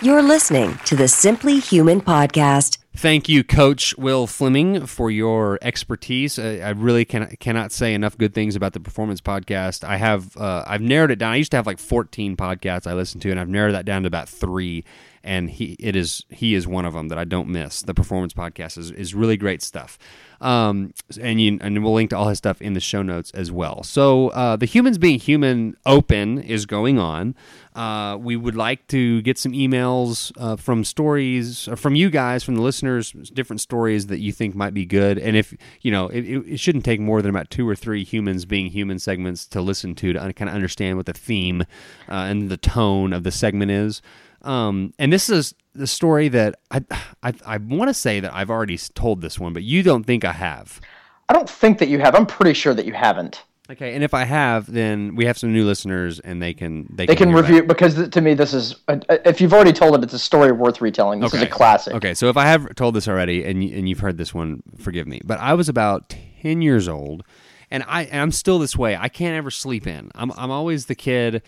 [0.01, 2.77] You're listening to the Simply Human podcast.
[2.95, 6.39] Thank you, Coach Wil Fleming, for your expertise.
[6.39, 9.83] Uh, I really can, cannot say enough good things about the Performance Podcast.
[9.83, 11.33] I have uh, I've narrowed it down.
[11.33, 14.03] I used to have like 14 podcasts I listened to, and I've narrowed that down
[14.03, 14.85] to about three.
[15.23, 17.81] And he it is he is one of them that I don't miss.
[17.81, 19.97] The Performance Podcast is, is really great stuff.
[20.41, 23.51] Um, and you, and we'll link to all his stuff in the show notes as
[23.51, 23.83] well.
[23.83, 27.35] So uh, the Humans Being Human Open is going on.
[27.75, 32.43] Uh, we would like to get some emails uh, from stories uh, from you guys,
[32.43, 35.17] from the listeners, different stories that you think might be good.
[35.17, 38.45] And if you know, it, it, shouldn't take more than about two or three humans
[38.45, 41.61] being human segments to listen to to kind of understand what the theme
[42.09, 44.01] uh, and the tone of the segment is.
[44.41, 46.83] Um, and this is the story that I
[47.23, 50.25] I, I want to say that I've already told this one, but you don't think
[50.25, 50.79] I have.
[51.27, 52.15] I don't think that you have.
[52.15, 53.43] I'm pretty sure that you haven't.
[53.71, 57.05] Okay, and if I have, then we have some new listeners, and they can they,
[57.05, 57.67] They can hear review that.
[57.67, 60.81] because to me this is uh, if you've already told it, it's a story worth
[60.81, 61.19] retelling.
[61.19, 61.93] This is a classic.
[61.93, 65.05] Okay, so if I have told this already, and and you've heard this one, forgive
[65.07, 65.21] me.
[65.23, 66.09] But I was about
[66.41, 67.23] ten years old,
[67.69, 68.95] and I and I'm still this way.
[68.95, 70.09] I can't ever sleep in.
[70.15, 71.43] I'm I'm always the kid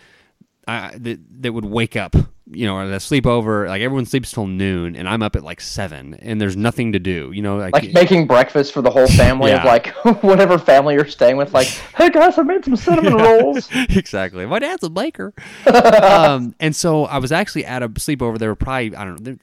[0.68, 2.14] I, that that would wake up,
[2.54, 3.66] you know, or the sleepover.
[3.66, 6.98] Like everyone sleeps till noon, and I'm up at like seven, and there's nothing to
[6.98, 7.32] do.
[7.32, 9.88] You know, like, Like making breakfast for the whole family of like
[10.22, 11.52] whatever family you're staying with.
[11.52, 13.68] Like, hey guys, I made some cinnamon rolls.
[13.74, 14.46] exactly.
[14.46, 15.32] My dad's a baker.
[15.66, 18.38] um, and so I was actually at a sleepover.
[18.38, 19.24] There were probably I don't know.
[19.24, 19.36] There,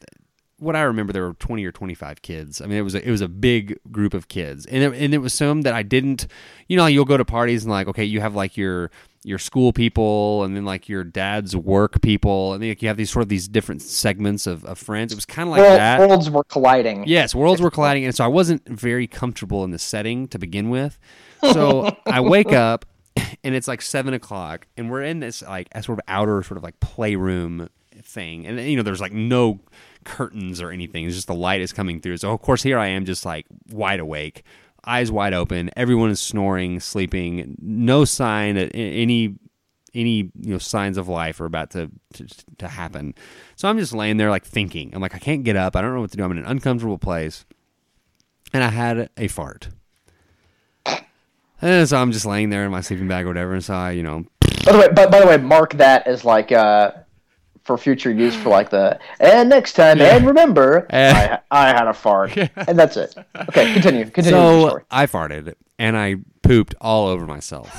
[0.60, 2.62] what I remember, there were twenty or twenty five kids.
[2.62, 5.14] I mean, it was a, it was a big group of kids, and it, and
[5.14, 6.28] it was some that I didn't.
[6.68, 8.92] You know, you'll go to parties and like, okay, you have like your
[9.24, 12.98] your school people, and then like your dad's work people, and then like, you have
[12.98, 15.12] these sort of these different segments of, of friends.
[15.12, 16.00] It was kind of like World, that.
[16.00, 17.04] worlds were colliding.
[17.08, 20.70] Yes, worlds were colliding, and so I wasn't very comfortable in the setting to begin
[20.70, 20.98] with.
[21.42, 22.86] So I wake up,
[23.44, 26.58] and it's like seven o'clock, and we're in this like a sort of outer sort
[26.58, 27.70] of like playroom
[28.02, 29.60] thing, and you know there's like no
[30.06, 31.06] curtains or anything.
[31.06, 32.18] It's just the light is coming through.
[32.18, 34.44] So of course here I am, just like wide awake,
[34.86, 35.70] eyes wide open.
[35.76, 37.56] Everyone is snoring, sleeping.
[37.62, 39.36] No sign that any
[39.96, 42.28] any you know signs of life are about to, to
[42.58, 43.16] to happen.
[43.56, 44.94] So I'm just laying there like thinking.
[44.94, 45.76] I'm like I can't get up.
[45.76, 46.24] I don't know what to do.
[46.24, 47.46] I'm in an uncomfortable place,
[48.54, 49.70] and I had a fart.
[51.62, 53.92] And so I'm just laying there in my sleeping bag or whatever, and so I,
[53.92, 54.24] you know,
[54.64, 56.92] By the way, but by the way, mark that as like uh
[57.70, 61.38] for future use for like the and next time and remember Eh.
[61.52, 63.14] I, I had a fart and that's it.
[63.36, 64.10] Okay, continue.
[64.10, 64.84] Continue with so story.
[64.90, 67.72] I farted and I pooped all over myself.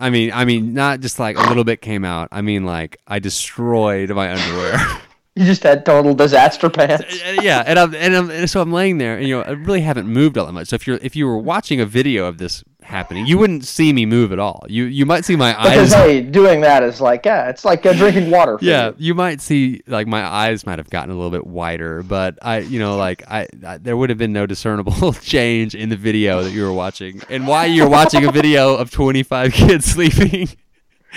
[0.00, 2.28] I mean, I mean, not just like a little bit came out.
[2.32, 4.78] I mean, like I destroyed my underwear.
[5.36, 7.04] You just had total disaster pants.
[7.42, 9.80] Yeah, and I'm, and I'm and so I'm laying there, and you know, I really
[9.80, 10.68] haven't moved all that much.
[10.68, 13.92] So if you're if you were watching a video of this happening, you wouldn't see
[13.92, 14.64] me move at all.
[14.68, 16.04] You you might see my Because eyes.
[16.04, 18.58] hey, doing that is like yeah, it's like uh, drinking water.
[18.58, 18.94] For Yeah, you.
[18.98, 22.58] you might see like my eyes might have gotten a little bit wider, but I,
[22.58, 26.44] you know, like I, I there would have been no discernible change in the video
[26.44, 30.48] that you were watching, and why you're watching a video of 25 kids sleeping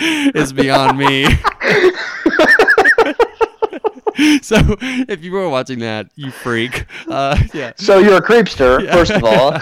[0.00, 1.26] is beyond me.
[4.42, 4.56] so
[5.08, 6.84] if you were watching that, you freak.
[7.08, 7.72] Uh, yeah.
[7.76, 9.58] So you're a creepster, first of all.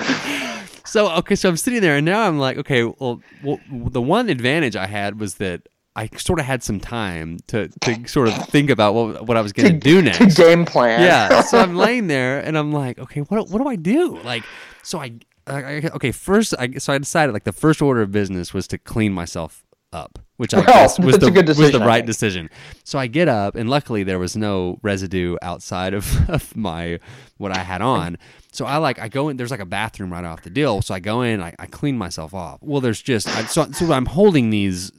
[0.84, 4.28] So okay, so I'm sitting there, and now I'm like, okay, well, well the one
[4.28, 8.48] advantage I had was that I sort of had some time to to sort of
[8.48, 10.18] think about what what I was going to do next.
[10.18, 11.00] To game plan.
[11.02, 11.40] yeah.
[11.42, 14.18] So I'm laying there and I'm like, okay, what what do I do?
[14.22, 14.44] Like,
[14.82, 15.12] so I,
[15.46, 18.66] I I- okay, first I so I decided like the first order of business was
[18.68, 22.50] to clean myself up, which I Well, guess was the was the right decision.
[22.84, 26.98] So I get up and luckily there was no residue outside of, of my
[27.38, 28.18] what I had on.
[28.52, 29.36] So I like I go in.
[29.36, 30.82] There's like a bathroom right off the deal.
[30.82, 31.42] So I go in.
[31.42, 32.58] I, I clean myself off.
[32.62, 34.92] Well, there's just I, so so I'm holding these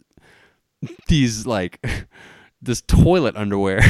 [1.08, 1.86] these like
[2.62, 3.82] this toilet underwear.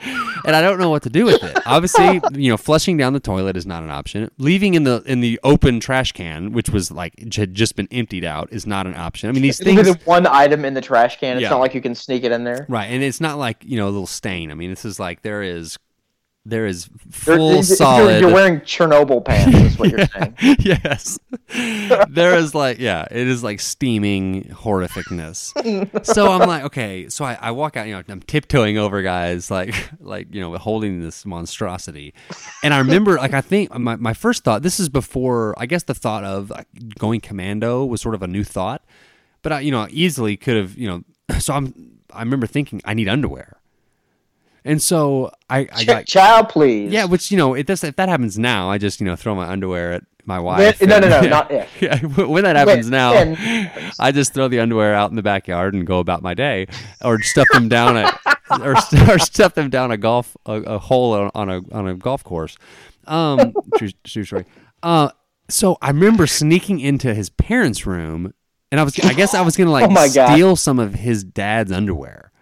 [0.00, 1.56] And I don't know what to do with it.
[1.66, 4.30] Obviously, you know, flushing down the toilet is not an option.
[4.38, 8.24] Leaving in the in the open trash can, which was like had just been emptied
[8.24, 9.28] out, is not an option.
[9.28, 11.36] I mean, these things, one item in the trash can.
[11.36, 11.50] It's Yeah.
[11.50, 12.66] not like you can sneak it in there.
[12.68, 12.86] right?
[12.86, 14.50] And it's not like you know a little stain.
[14.50, 15.78] I mean, this is like there is
[16.44, 18.20] there is full you're- solid.
[18.20, 20.34] You're, wearing Chernobyl pants, is what you're saying.
[20.60, 21.18] yes.
[22.08, 26.04] there is like, yeah, it is like steaming horrificness.
[26.04, 29.50] so I'm like, okay, so I, I walk out, you know, I'm tiptoeing over guys,
[29.50, 32.14] like, like, you know, holding this monstrosity.
[32.62, 35.82] And I remember, like, I think my, my first thought, this is before, I guess
[35.82, 36.50] the thought of
[36.98, 38.82] going commando was sort of a new thought.
[39.42, 42.94] But I, you know, easily could have, you know, so I'm, I remember thinking, I
[42.94, 43.57] need underwear.
[44.64, 46.92] And so I, I got, Child, please.
[46.92, 49.34] yeah, which you know, it does, if that happens now, I just you know throw
[49.34, 50.82] my underwear at my When- wife.
[50.82, 51.28] no, no, no, yeah.
[51.28, 51.82] not if.
[51.82, 55.22] Yeah, when that happens When- now, when- I just throw the underwear out in the
[55.22, 56.66] backyard and go about my day,
[57.02, 58.12] or stuff them down a,
[58.60, 58.74] or,
[59.08, 62.22] or stuff them down a golf a, a hole on, on a on a golf
[62.24, 62.56] course.
[63.06, 64.44] Um, true, true story.
[64.82, 65.10] Uh,
[65.48, 68.34] so I remember sneaking into his parents' room,
[68.70, 71.72] and I was I guess I was gonna like Oh steal some of his dad's
[71.72, 72.32] underwear.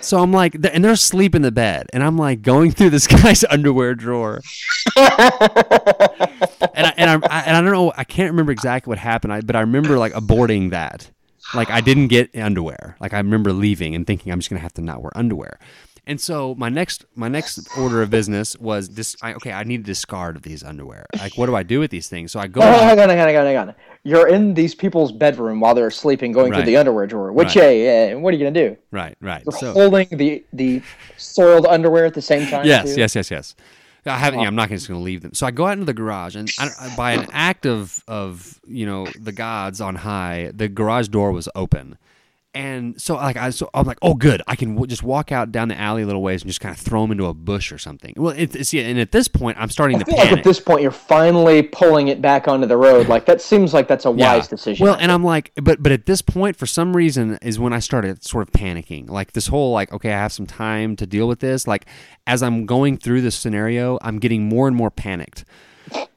[0.00, 3.06] So I'm like, and they're asleep in the bed, and I'm like going through this
[3.22, 4.40] guy's underwear drawer,
[4.96, 5.06] and
[6.86, 9.40] I, and I, I and I don't know, I can't remember exactly what happened, I,
[9.42, 11.10] but I remember like aborting that,
[11.54, 14.74] like I didn't get underwear, like I remember leaving and thinking I'm just gonna have
[14.74, 15.58] to not wear underwear,
[16.06, 19.16] and so my next my next order of business was this.
[19.22, 21.06] I, okay, I need to discard these underwear.
[21.16, 22.32] Like, what do I do with these things?
[22.32, 22.60] So I go.
[22.60, 23.74] Oh, hang on, hang on, hang on, hang on.
[24.04, 26.58] You're in these people's bedroom while they're sleeping, going Right.
[26.58, 27.30] through the underwear drawer.
[27.32, 27.76] Which, Right.
[27.78, 28.14] yeah, yeah.
[28.14, 28.76] What are you gonna do?
[28.90, 29.42] Right, right.
[29.44, 30.82] You're So holding the the
[31.16, 32.66] soiled underwear at the same time.
[32.66, 33.00] yes, too?
[33.00, 33.54] yes, yes, yes.
[34.04, 34.40] I haven't.
[34.40, 35.32] Yeah, I'm not just going to leave them.
[35.32, 38.84] So I go out into the garage, and I, by an act of of you
[38.84, 41.96] know the gods on high, the garage door was open,
[42.54, 45.52] and so like I so I'm like, oh good, I can w- just walk out
[45.52, 47.72] down the alley a little ways and just kind of throw them into a bush
[47.72, 48.14] or something.
[48.16, 50.44] Well, it, it's yeah, and at this point, I'm starting I to feel like at
[50.44, 53.08] this point you're finally pulling it back onto the road.
[53.08, 54.84] Like that seems like that's a wise decision.
[54.84, 57.78] Well, and I'm like, but but at this point, for some reason, is when I
[57.78, 59.08] started sort of panicking.
[59.08, 61.66] Like this whole like, okay, I have some time to deal with this.
[61.66, 61.86] Like
[62.26, 65.44] as I'm going through this scenario, I'm getting more and more panicked.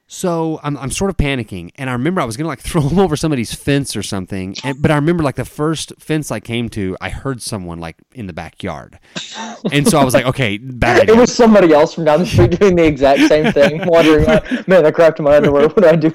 [0.08, 3.00] So I'm, I'm sort of panicking, and I remember I was gonna like throw them
[3.00, 4.56] over somebody's fence or something.
[4.64, 7.98] And, but I remember like the first fence I came to, I heard someone like
[8.14, 9.00] in the backyard,
[9.72, 12.60] and so I was like, okay, bad it was somebody else from down the street
[12.60, 15.68] doing the exact same thing, wondering, like, man, I crapped my underwear.
[15.68, 16.14] What do I do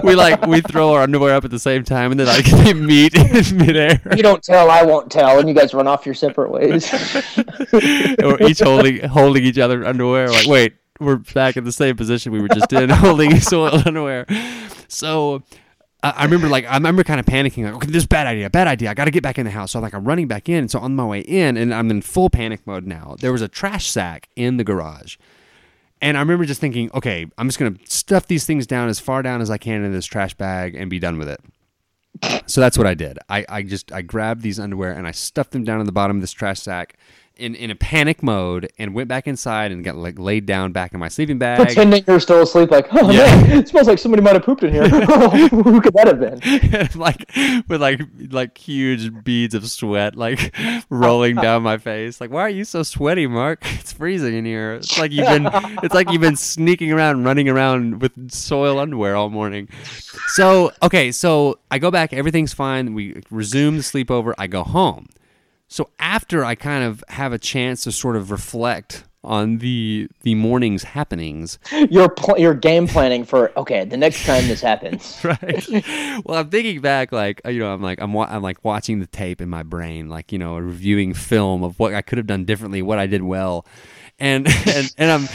[0.04, 2.74] we like we throw our underwear up at the same time, and then like they
[2.74, 4.00] meet in midair.
[4.16, 6.90] you don't tell, I won't tell, and you guys run off your separate ways.
[7.72, 10.28] we're each holding holding each other underwear.
[10.28, 10.74] Like, wait,
[11.04, 14.26] we're back in the same position we were just in, holding soiled underwear.
[14.88, 15.42] So
[16.02, 18.90] I, remember, like, I remember kind of panicking, like, okay, this bad idea, bad idea.
[18.90, 19.72] I got to get back in the house.
[19.72, 20.68] So I'm like, I'm running back in.
[20.68, 23.16] So on my way in, and I'm in full panic mode now.
[23.20, 25.16] There was a trash sack in the garage.
[26.00, 29.22] And I remember just thinking, okay, I'm just gonna stuff these things down as far
[29.22, 31.40] down as I can in this trash bag and be done with it.
[32.46, 33.18] So that's what I did.
[33.28, 36.16] I, I just I grabbed these underwear and I stuffed them down in the bottom
[36.16, 36.98] of this trash sack
[37.36, 40.92] in, in a panic mode and went back inside and got like laid down back
[40.92, 41.58] in my sleeping bag.
[41.66, 43.24] Pretending you're still asleep, like, oh Yeah.
[43.42, 44.88] man, it smells like somebody might have pooped in here.
[45.48, 46.88] Who could that have been?
[47.00, 47.30] like
[47.68, 50.54] with like like huge beads of sweat like
[50.90, 52.20] rolling down my face.
[52.20, 53.64] Like, why are you so sweaty, Mark?
[53.80, 54.74] It's freezing in here.
[54.74, 55.48] It's like you've been
[55.82, 59.68] it's like you've been sneaking around, running around with soil underwear all morning.
[60.28, 62.94] So okay, so I go back, everything's fine.
[62.94, 64.34] We resume the sleepover.
[64.38, 65.08] I go home.
[65.72, 70.34] So after I kind of have a chance to sort of reflect on the the
[70.34, 71.58] morning's happenings,
[71.88, 75.18] You're pl- you're game planning for okay, the next time this happens.
[75.24, 75.66] right.
[76.26, 79.00] well, I'm thinking back, like uh, you know, I'm like I'm wa- I'm like watching
[79.00, 82.26] the tape in my brain, like you know, reviewing film of what I could have
[82.26, 83.64] done differently, what I did well,
[84.18, 85.28] and and, and I'm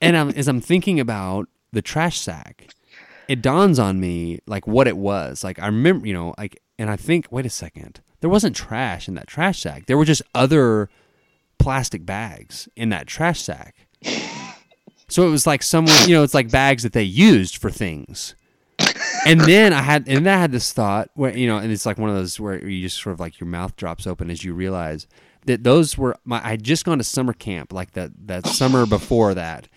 [0.00, 2.72] and I'm as I'm thinking about the trash sack,
[3.28, 5.44] it dawns on me like what it was.
[5.44, 9.08] Like I remember, you know, like, and I think, wait a second, there wasn't trash
[9.08, 9.86] in that trash sack.
[9.86, 10.88] There were just other
[11.58, 13.74] plastic bags in that trash sack.
[15.08, 18.34] So it was like someone, you know, it's like bags that they used for things.
[19.26, 21.84] And then I had, and then I had this thought where, you know, and it's
[21.84, 24.42] like one of those where you just sort of like your mouth drops open as
[24.42, 25.06] you realize
[25.46, 28.86] that those were my, I had just gone to summer camp like that, that summer
[28.86, 29.68] before that.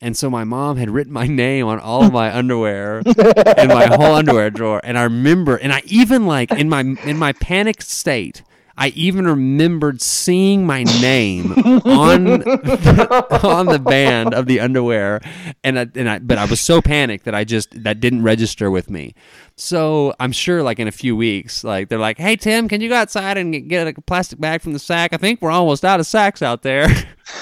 [0.00, 3.86] And so my mom had written my name on all of my underwear in my
[3.86, 4.80] whole underwear drawer.
[4.84, 8.42] And I remember, and I even like in my, in my panicked state,
[8.80, 11.50] I even remembered seeing my name
[11.84, 15.20] on the, on the band of the underwear,
[15.64, 18.70] and I, and I, but I was so panicked that I just that didn't register
[18.70, 19.14] with me.
[19.56, 22.88] So I'm sure, like in a few weeks, like they're like, "Hey Tim, can you
[22.88, 25.12] go outside and get- get a plastic bag from the sack?
[25.12, 26.86] I think we're almost out of sacks out there."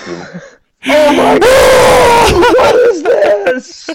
[0.86, 2.06] oh my god!
[2.56, 3.90] What is this?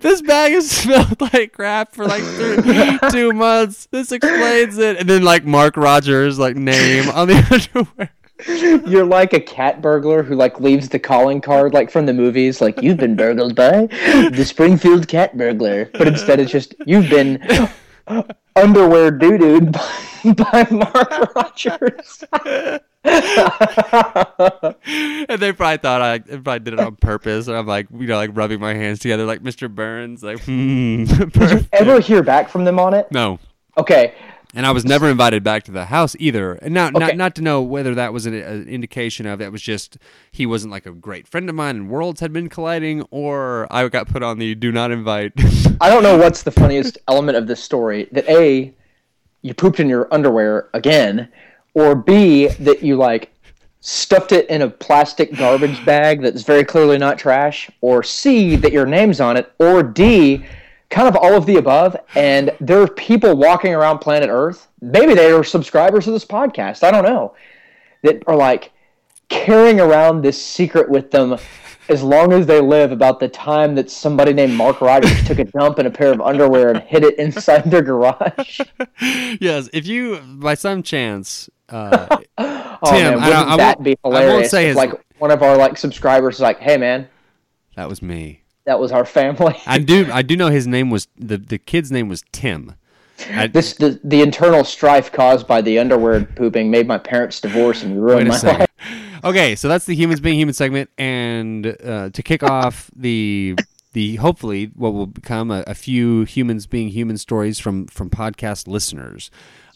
[0.00, 3.86] this bag has smelled like crap for like three, two months.
[3.90, 4.96] This explains it.
[4.98, 8.10] And then like Mark Rogers like name on the underwear.
[8.86, 12.60] You're like a cat burglar who like leaves the calling card like from the movies,
[12.60, 17.38] like you've been burgled by the Springfield cat burglar, but instead it's just you've been
[18.56, 22.24] underwear doo dooed by, by Mark Rogers.
[24.88, 27.48] and they probably thought I probably did it on purpose.
[27.48, 29.72] And I'm like, you know, like rubbing my hands together like Mr.
[29.72, 31.04] Burns, like, hmm.
[31.32, 31.68] perfect.
[31.72, 33.10] Ever hear back from them on it?
[33.12, 33.38] No.
[33.76, 34.14] Okay,
[34.54, 36.52] And I was never invited back to the house either.
[36.54, 37.06] And not Okay.
[37.06, 39.98] not not to know whether that was an, an indication of that was just
[40.30, 43.88] he wasn't like a great friend of mine and worlds had been colliding, or I
[43.88, 45.32] got put on the do not invite.
[45.80, 48.08] I don't know what's the funniest element of this story.
[48.12, 48.72] That a,
[49.42, 51.28] you pooped in your underwear again,
[51.74, 53.30] or b, that you like
[53.80, 58.72] stuffed it in a plastic garbage bag that's very clearly not trash, or c, that
[58.72, 60.42] your name's on it, or d,
[60.88, 61.96] kind of all of the above.
[62.14, 64.68] And there are people walking around planet Earth.
[64.80, 66.82] Maybe they are subscribers to this podcast.
[66.82, 67.34] I don't know.
[68.02, 68.70] that are like
[69.28, 71.36] carrying around this secret with them
[71.88, 75.44] as long as they live about the time that somebody named Mark Rogers took a
[75.44, 78.60] dump in a pair of underwear and hid it inside their garage.
[79.40, 82.06] yes, if you by some chance, uh,
[82.38, 85.30] Oh Tim, man, I- wouldn't I that won't- be I won't say his- like one
[85.30, 87.08] of our like subscribers is like, "Hey man,
[87.76, 88.42] that was me.
[88.64, 91.90] that was our family." I do I do know his name was the the kid's
[91.92, 92.74] name was Tim.
[93.30, 97.82] I, this the, the internal strife caused by the underwear pooping made my parents divorce
[97.84, 98.60] and ruined my second.
[98.60, 99.00] life.
[99.24, 103.56] Okay, so that's the humans being human segment, and uh, to kick off the
[103.94, 108.68] the hopefully what will become a, a few humans being human stories from from podcast
[108.68, 109.30] listeners.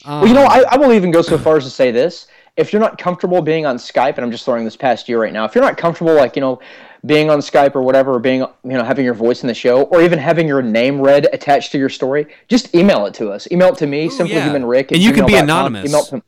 [0.05, 2.27] Um, Well, you know, I, I will even go so far as to say this:
[2.59, 5.33] if you're not comfortable being on Skype, and I'm just throwing this past you right
[5.33, 6.61] now, if you're not comfortable, like you know,
[7.07, 9.85] being on Skype or whatever, or being you know having your voice in the show,
[9.85, 13.49] or even having your name read attached to your story, just email it to us.
[13.51, 14.93] Email it to me, simplyhumanrick.
[14.93, 15.89] And you can be anonymous.
[15.89, 16.23] Email it to,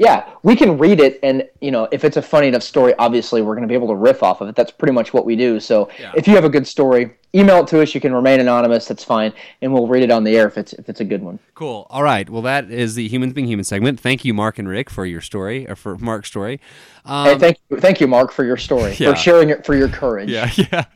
[0.00, 3.42] yeah, we can read it, and you know, if it's a funny enough story, obviously
[3.42, 4.56] we're going to be able to riff off of it.
[4.56, 5.60] That's pretty much what we do.
[5.60, 7.94] So, if you have a good story, email it to us.
[7.94, 8.86] You can remain anonymous.
[8.86, 11.22] That's fine, and we'll read it on the air if it's if it's a good
[11.22, 11.38] one.
[11.54, 11.86] Cool.
[11.90, 12.30] All right.
[12.30, 14.00] Well, that is the humans being human segment.
[14.00, 16.62] Thank you, Mark and Rick, for your story or for Mark's story.
[17.04, 19.10] Um, Hey, thank you, thank you, Mark, for your story, Yeah.
[19.10, 20.30] for sharing it, for your courage.
[20.30, 20.50] yeah,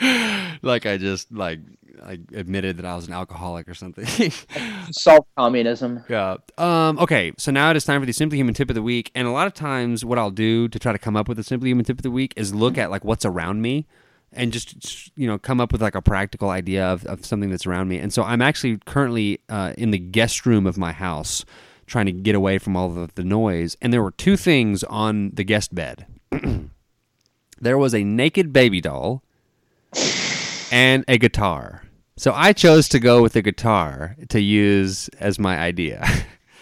[0.00, 0.54] yeah.
[0.62, 1.58] like I just like
[2.02, 4.06] I admitted that I was an alcoholic or something.
[4.92, 6.04] Solve communism.
[6.08, 6.36] Yeah.
[6.58, 9.10] Um, okay, so now it is time for the Simply Human tip of the week.
[9.14, 11.44] And a lot of times, what I'll do to try to come up with a
[11.44, 13.86] Simply Human tip of the week is look at like what's around me
[14.32, 17.66] and just you know come up with like a practical idea of, of something that's
[17.66, 17.98] around me.
[17.98, 21.44] And so I'm actually currently uh, in the guest room of my house
[21.86, 23.76] trying to get away from all of the noise.
[23.80, 26.06] And there were two things on the guest bed.
[27.60, 29.22] there was a naked baby doll
[30.72, 31.83] and a guitar.
[32.16, 36.06] So I chose to go with the guitar to use as my idea.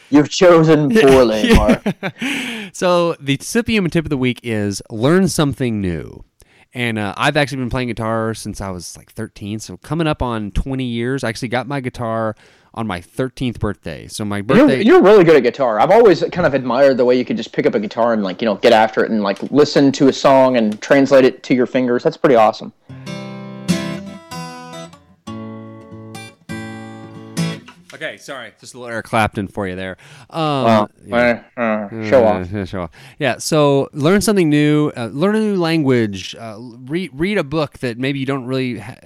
[0.09, 1.83] You've chosen poorly, Mark.
[2.73, 6.25] so the Human tip of the week is learn something new.
[6.75, 9.59] And uh, I've actually been playing guitar since I was like 13.
[9.59, 12.35] So coming up on 20 years, I actually got my guitar
[12.73, 14.09] on my 13th birthday.
[14.09, 14.83] So my You're, birthday.
[14.83, 15.79] you're really good at guitar.
[15.79, 18.23] I've always kind of admired the way you could just pick up a guitar and
[18.23, 21.43] like you know get after it and like listen to a song and translate it
[21.43, 22.03] to your fingers.
[22.05, 22.73] That's pretty awesome.
[28.03, 28.53] Okay, sorry.
[28.61, 29.97] Just a little Eric Clapton for you there.
[30.31, 30.89] Um, Wow.
[31.05, 31.43] yeah.
[31.57, 32.51] Uh, uh, show off.
[32.51, 32.91] Yeah, show off.
[33.19, 33.39] Yeah.
[33.39, 34.93] So learn something new.
[34.97, 36.35] Uh, learn a new language.
[36.35, 38.97] Uh, read read a book that maybe you don't really ha-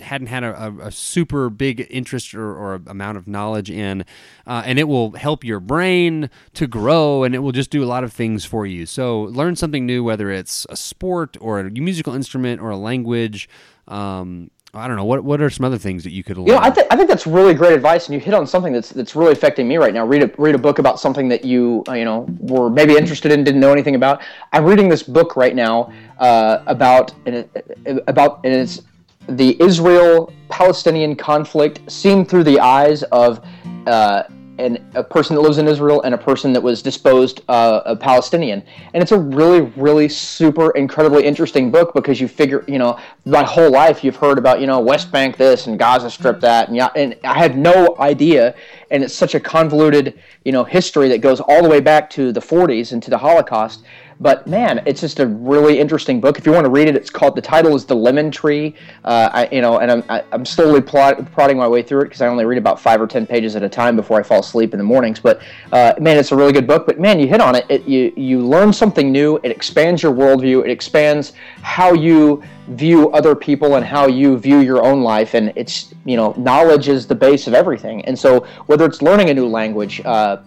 [0.00, 4.04] hadn't had a, a, a super big interest or, or amount of knowledge in,
[4.46, 7.86] uh, and it will help your brain to grow, and it will just do a
[7.86, 8.86] lot of things for you.
[8.86, 13.48] So learn something new, whether it's a sport or a musical instrument or a language.
[13.86, 15.04] Um, I don't know.
[15.04, 16.48] What what are some other things that you could learn?
[16.48, 18.72] You know, I, th- I think that's really great advice, and you hit on something
[18.72, 20.04] that's that's really affecting me right now.
[20.04, 23.30] Read a read a book about something that you uh, you know were maybe interested
[23.30, 24.22] in, didn't know anything about.
[24.52, 28.82] I'm reading this book right now uh, about and it, about and it's
[29.28, 33.42] the Israel-Palestinian conflict seen through the eyes of
[33.86, 34.24] uh,
[34.58, 37.96] an, a person that lives in Israel and a person that was disposed uh, a
[37.96, 38.62] Palestinian.
[38.92, 43.42] And it's a really, really super incredibly interesting book because you figure, you know, my
[43.42, 46.76] whole life you've heard about, you know, West Bank this and Gaza Strip that, and
[46.76, 48.54] yeah, and I had no idea.
[48.90, 52.32] And it's such a convoluted, you know, history that goes all the way back to
[52.32, 53.84] the 40s and to the Holocaust.
[54.20, 56.38] But man, it's just a really interesting book.
[56.38, 57.36] If you want to read it, it's called.
[57.36, 58.74] The title is The Lemon Tree.
[59.04, 62.04] Uh, I, you know, and I'm I, I'm slowly plot, prodding my way through it
[62.04, 64.40] because I only read about five or ten pages at a time before I fall
[64.40, 65.20] asleep in the mornings.
[65.20, 65.42] But
[65.72, 66.86] uh, man, it's a really good book.
[66.86, 67.66] But man, you hit on it.
[67.68, 69.40] it you you learn something new.
[69.42, 70.64] It expands your worldview.
[70.64, 75.34] It expands how you view other people and how you view your own life.
[75.34, 78.04] And it's you know, knowledge is the base of everything.
[78.04, 80.00] And so whether it's learning a new language.
[80.04, 80.38] Uh,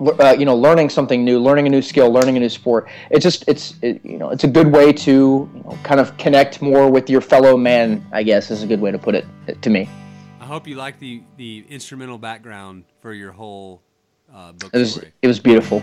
[0.00, 2.88] uh, you know, learning something new, learning a new skill, learning a new sport.
[3.10, 6.16] It's just, it's, it, you know, it's a good way to, you know, kind of
[6.16, 8.04] connect more with your fellow man.
[8.12, 9.26] I guess is a good way to put it
[9.62, 9.88] to me.
[10.40, 13.82] I hope you like the the instrumental background for your whole
[14.34, 15.12] uh, book It was, story.
[15.22, 15.82] it was beautiful.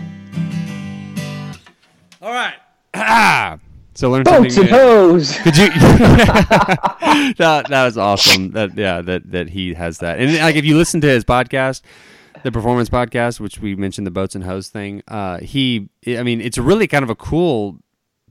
[2.20, 2.54] All right.
[3.94, 4.76] so learn Boats something and new.
[4.76, 5.36] hose.
[5.38, 5.68] Could you?
[7.38, 8.50] that that was awesome.
[8.52, 10.18] That yeah, that that he has that.
[10.18, 11.82] And like if you listen to his podcast,
[12.42, 16.40] the performance podcast, which we mentioned the boats and hoes thing, uh, he, I mean,
[16.40, 17.78] it's really kind of a cool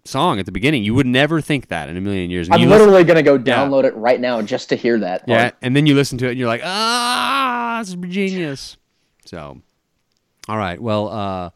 [0.05, 0.83] song at the beginning.
[0.83, 2.47] You would never think that in a million years.
[2.47, 5.23] And I'm you listen- literally gonna go download it right now just to hear that.
[5.27, 8.77] yeah, and then you listen to it and you're like, ah, this is genius.
[9.25, 9.61] So,
[10.47, 11.49] all right, well, uh,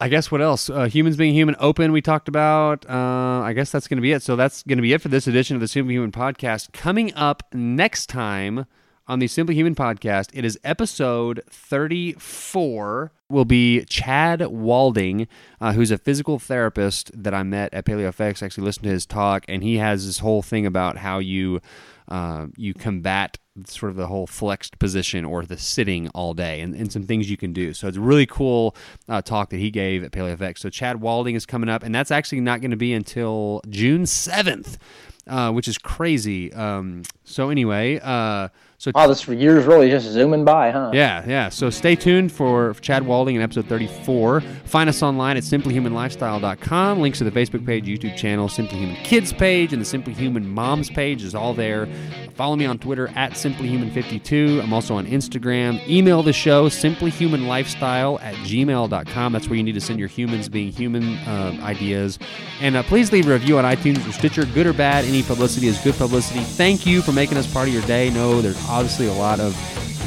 [0.00, 0.68] I guess what else?
[0.68, 1.92] Uh, humans being human, open.
[1.92, 2.88] We talked about.
[2.88, 4.22] Uh, I guess that's going to be it.
[4.22, 6.72] So that's going to be it for this edition of the Superhuman Podcast.
[6.72, 8.66] Coming up next time
[9.06, 10.30] on the Simply Human podcast.
[10.32, 13.12] It is episode 34.
[13.28, 15.26] Will be Chad Walding,
[15.60, 18.42] uh, who's a physical therapist that I met at PaleoFX.
[18.42, 21.60] Actually, listened to his talk, and he has this whole thing about how you
[22.08, 26.74] uh, you combat sort of the whole flexed position or the sitting all day and,
[26.74, 27.74] and some things you can do.
[27.74, 28.74] So it's a really cool
[29.08, 30.58] uh, talk that he gave at PaleoFX.
[30.58, 34.04] So Chad Walding is coming up, and that's actually not going to be until June
[34.04, 34.78] 7th,
[35.26, 36.52] uh, which is crazy.
[36.52, 37.02] Um,
[37.32, 40.90] so anyway, uh, so Wow, this for year's really just zooming by, huh?
[40.92, 41.48] yeah, yeah.
[41.48, 44.40] So stay tuned for Chad Walding in episode 34.
[44.64, 47.00] Find us online at simplyhumanlifestyle.com.
[47.00, 50.48] Links to the Facebook page, YouTube channel, Simply Human Kids page, and the Simply Human
[50.48, 51.88] Moms page is all there.
[52.34, 54.62] Follow me on Twitter at simplyhuman52.
[54.62, 55.86] I'm also on Instagram.
[55.88, 59.32] Email the show, simplyhumanlifestyle at gmail.com.
[59.32, 62.18] That's where you need to send your humans being human uh, ideas.
[62.60, 65.04] And uh, please leave a review on iTunes or Stitcher, good or bad.
[65.04, 66.40] Any publicity is good publicity.
[66.40, 68.10] Thank you for making us part of your day.
[68.10, 69.56] No, there's obviously a lot of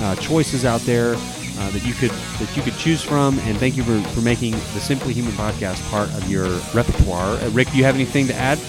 [0.02, 3.40] uh, choices out there uh, that you could that you could choose from.
[3.40, 7.38] And thank you for, for making the Simply Human podcast part of your repertoire.
[7.38, 8.60] Uh, Rick, do you have anything to add?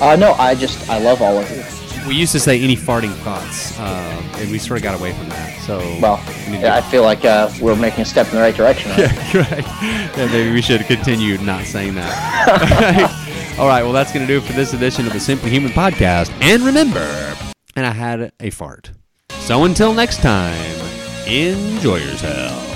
[0.00, 1.62] Uh, no, I just I love all of you.
[2.08, 5.28] We used to say any farting thoughts, uh, and we sort of got away from
[5.30, 5.60] that.
[5.62, 8.54] So Well, we yeah, I feel like uh, we're making a step in the right
[8.54, 8.92] direction.
[8.92, 8.98] right?
[9.34, 10.16] Yeah, right.
[10.16, 13.56] Yeah, maybe we should continue not saying that.
[13.58, 15.72] All right, well, that's going to do it for this edition of the Simply Human
[15.72, 16.30] podcast.
[16.42, 17.00] And remember,
[17.76, 18.90] and I had a fart.
[19.30, 20.80] So until next time,
[21.26, 22.75] enjoy yourself.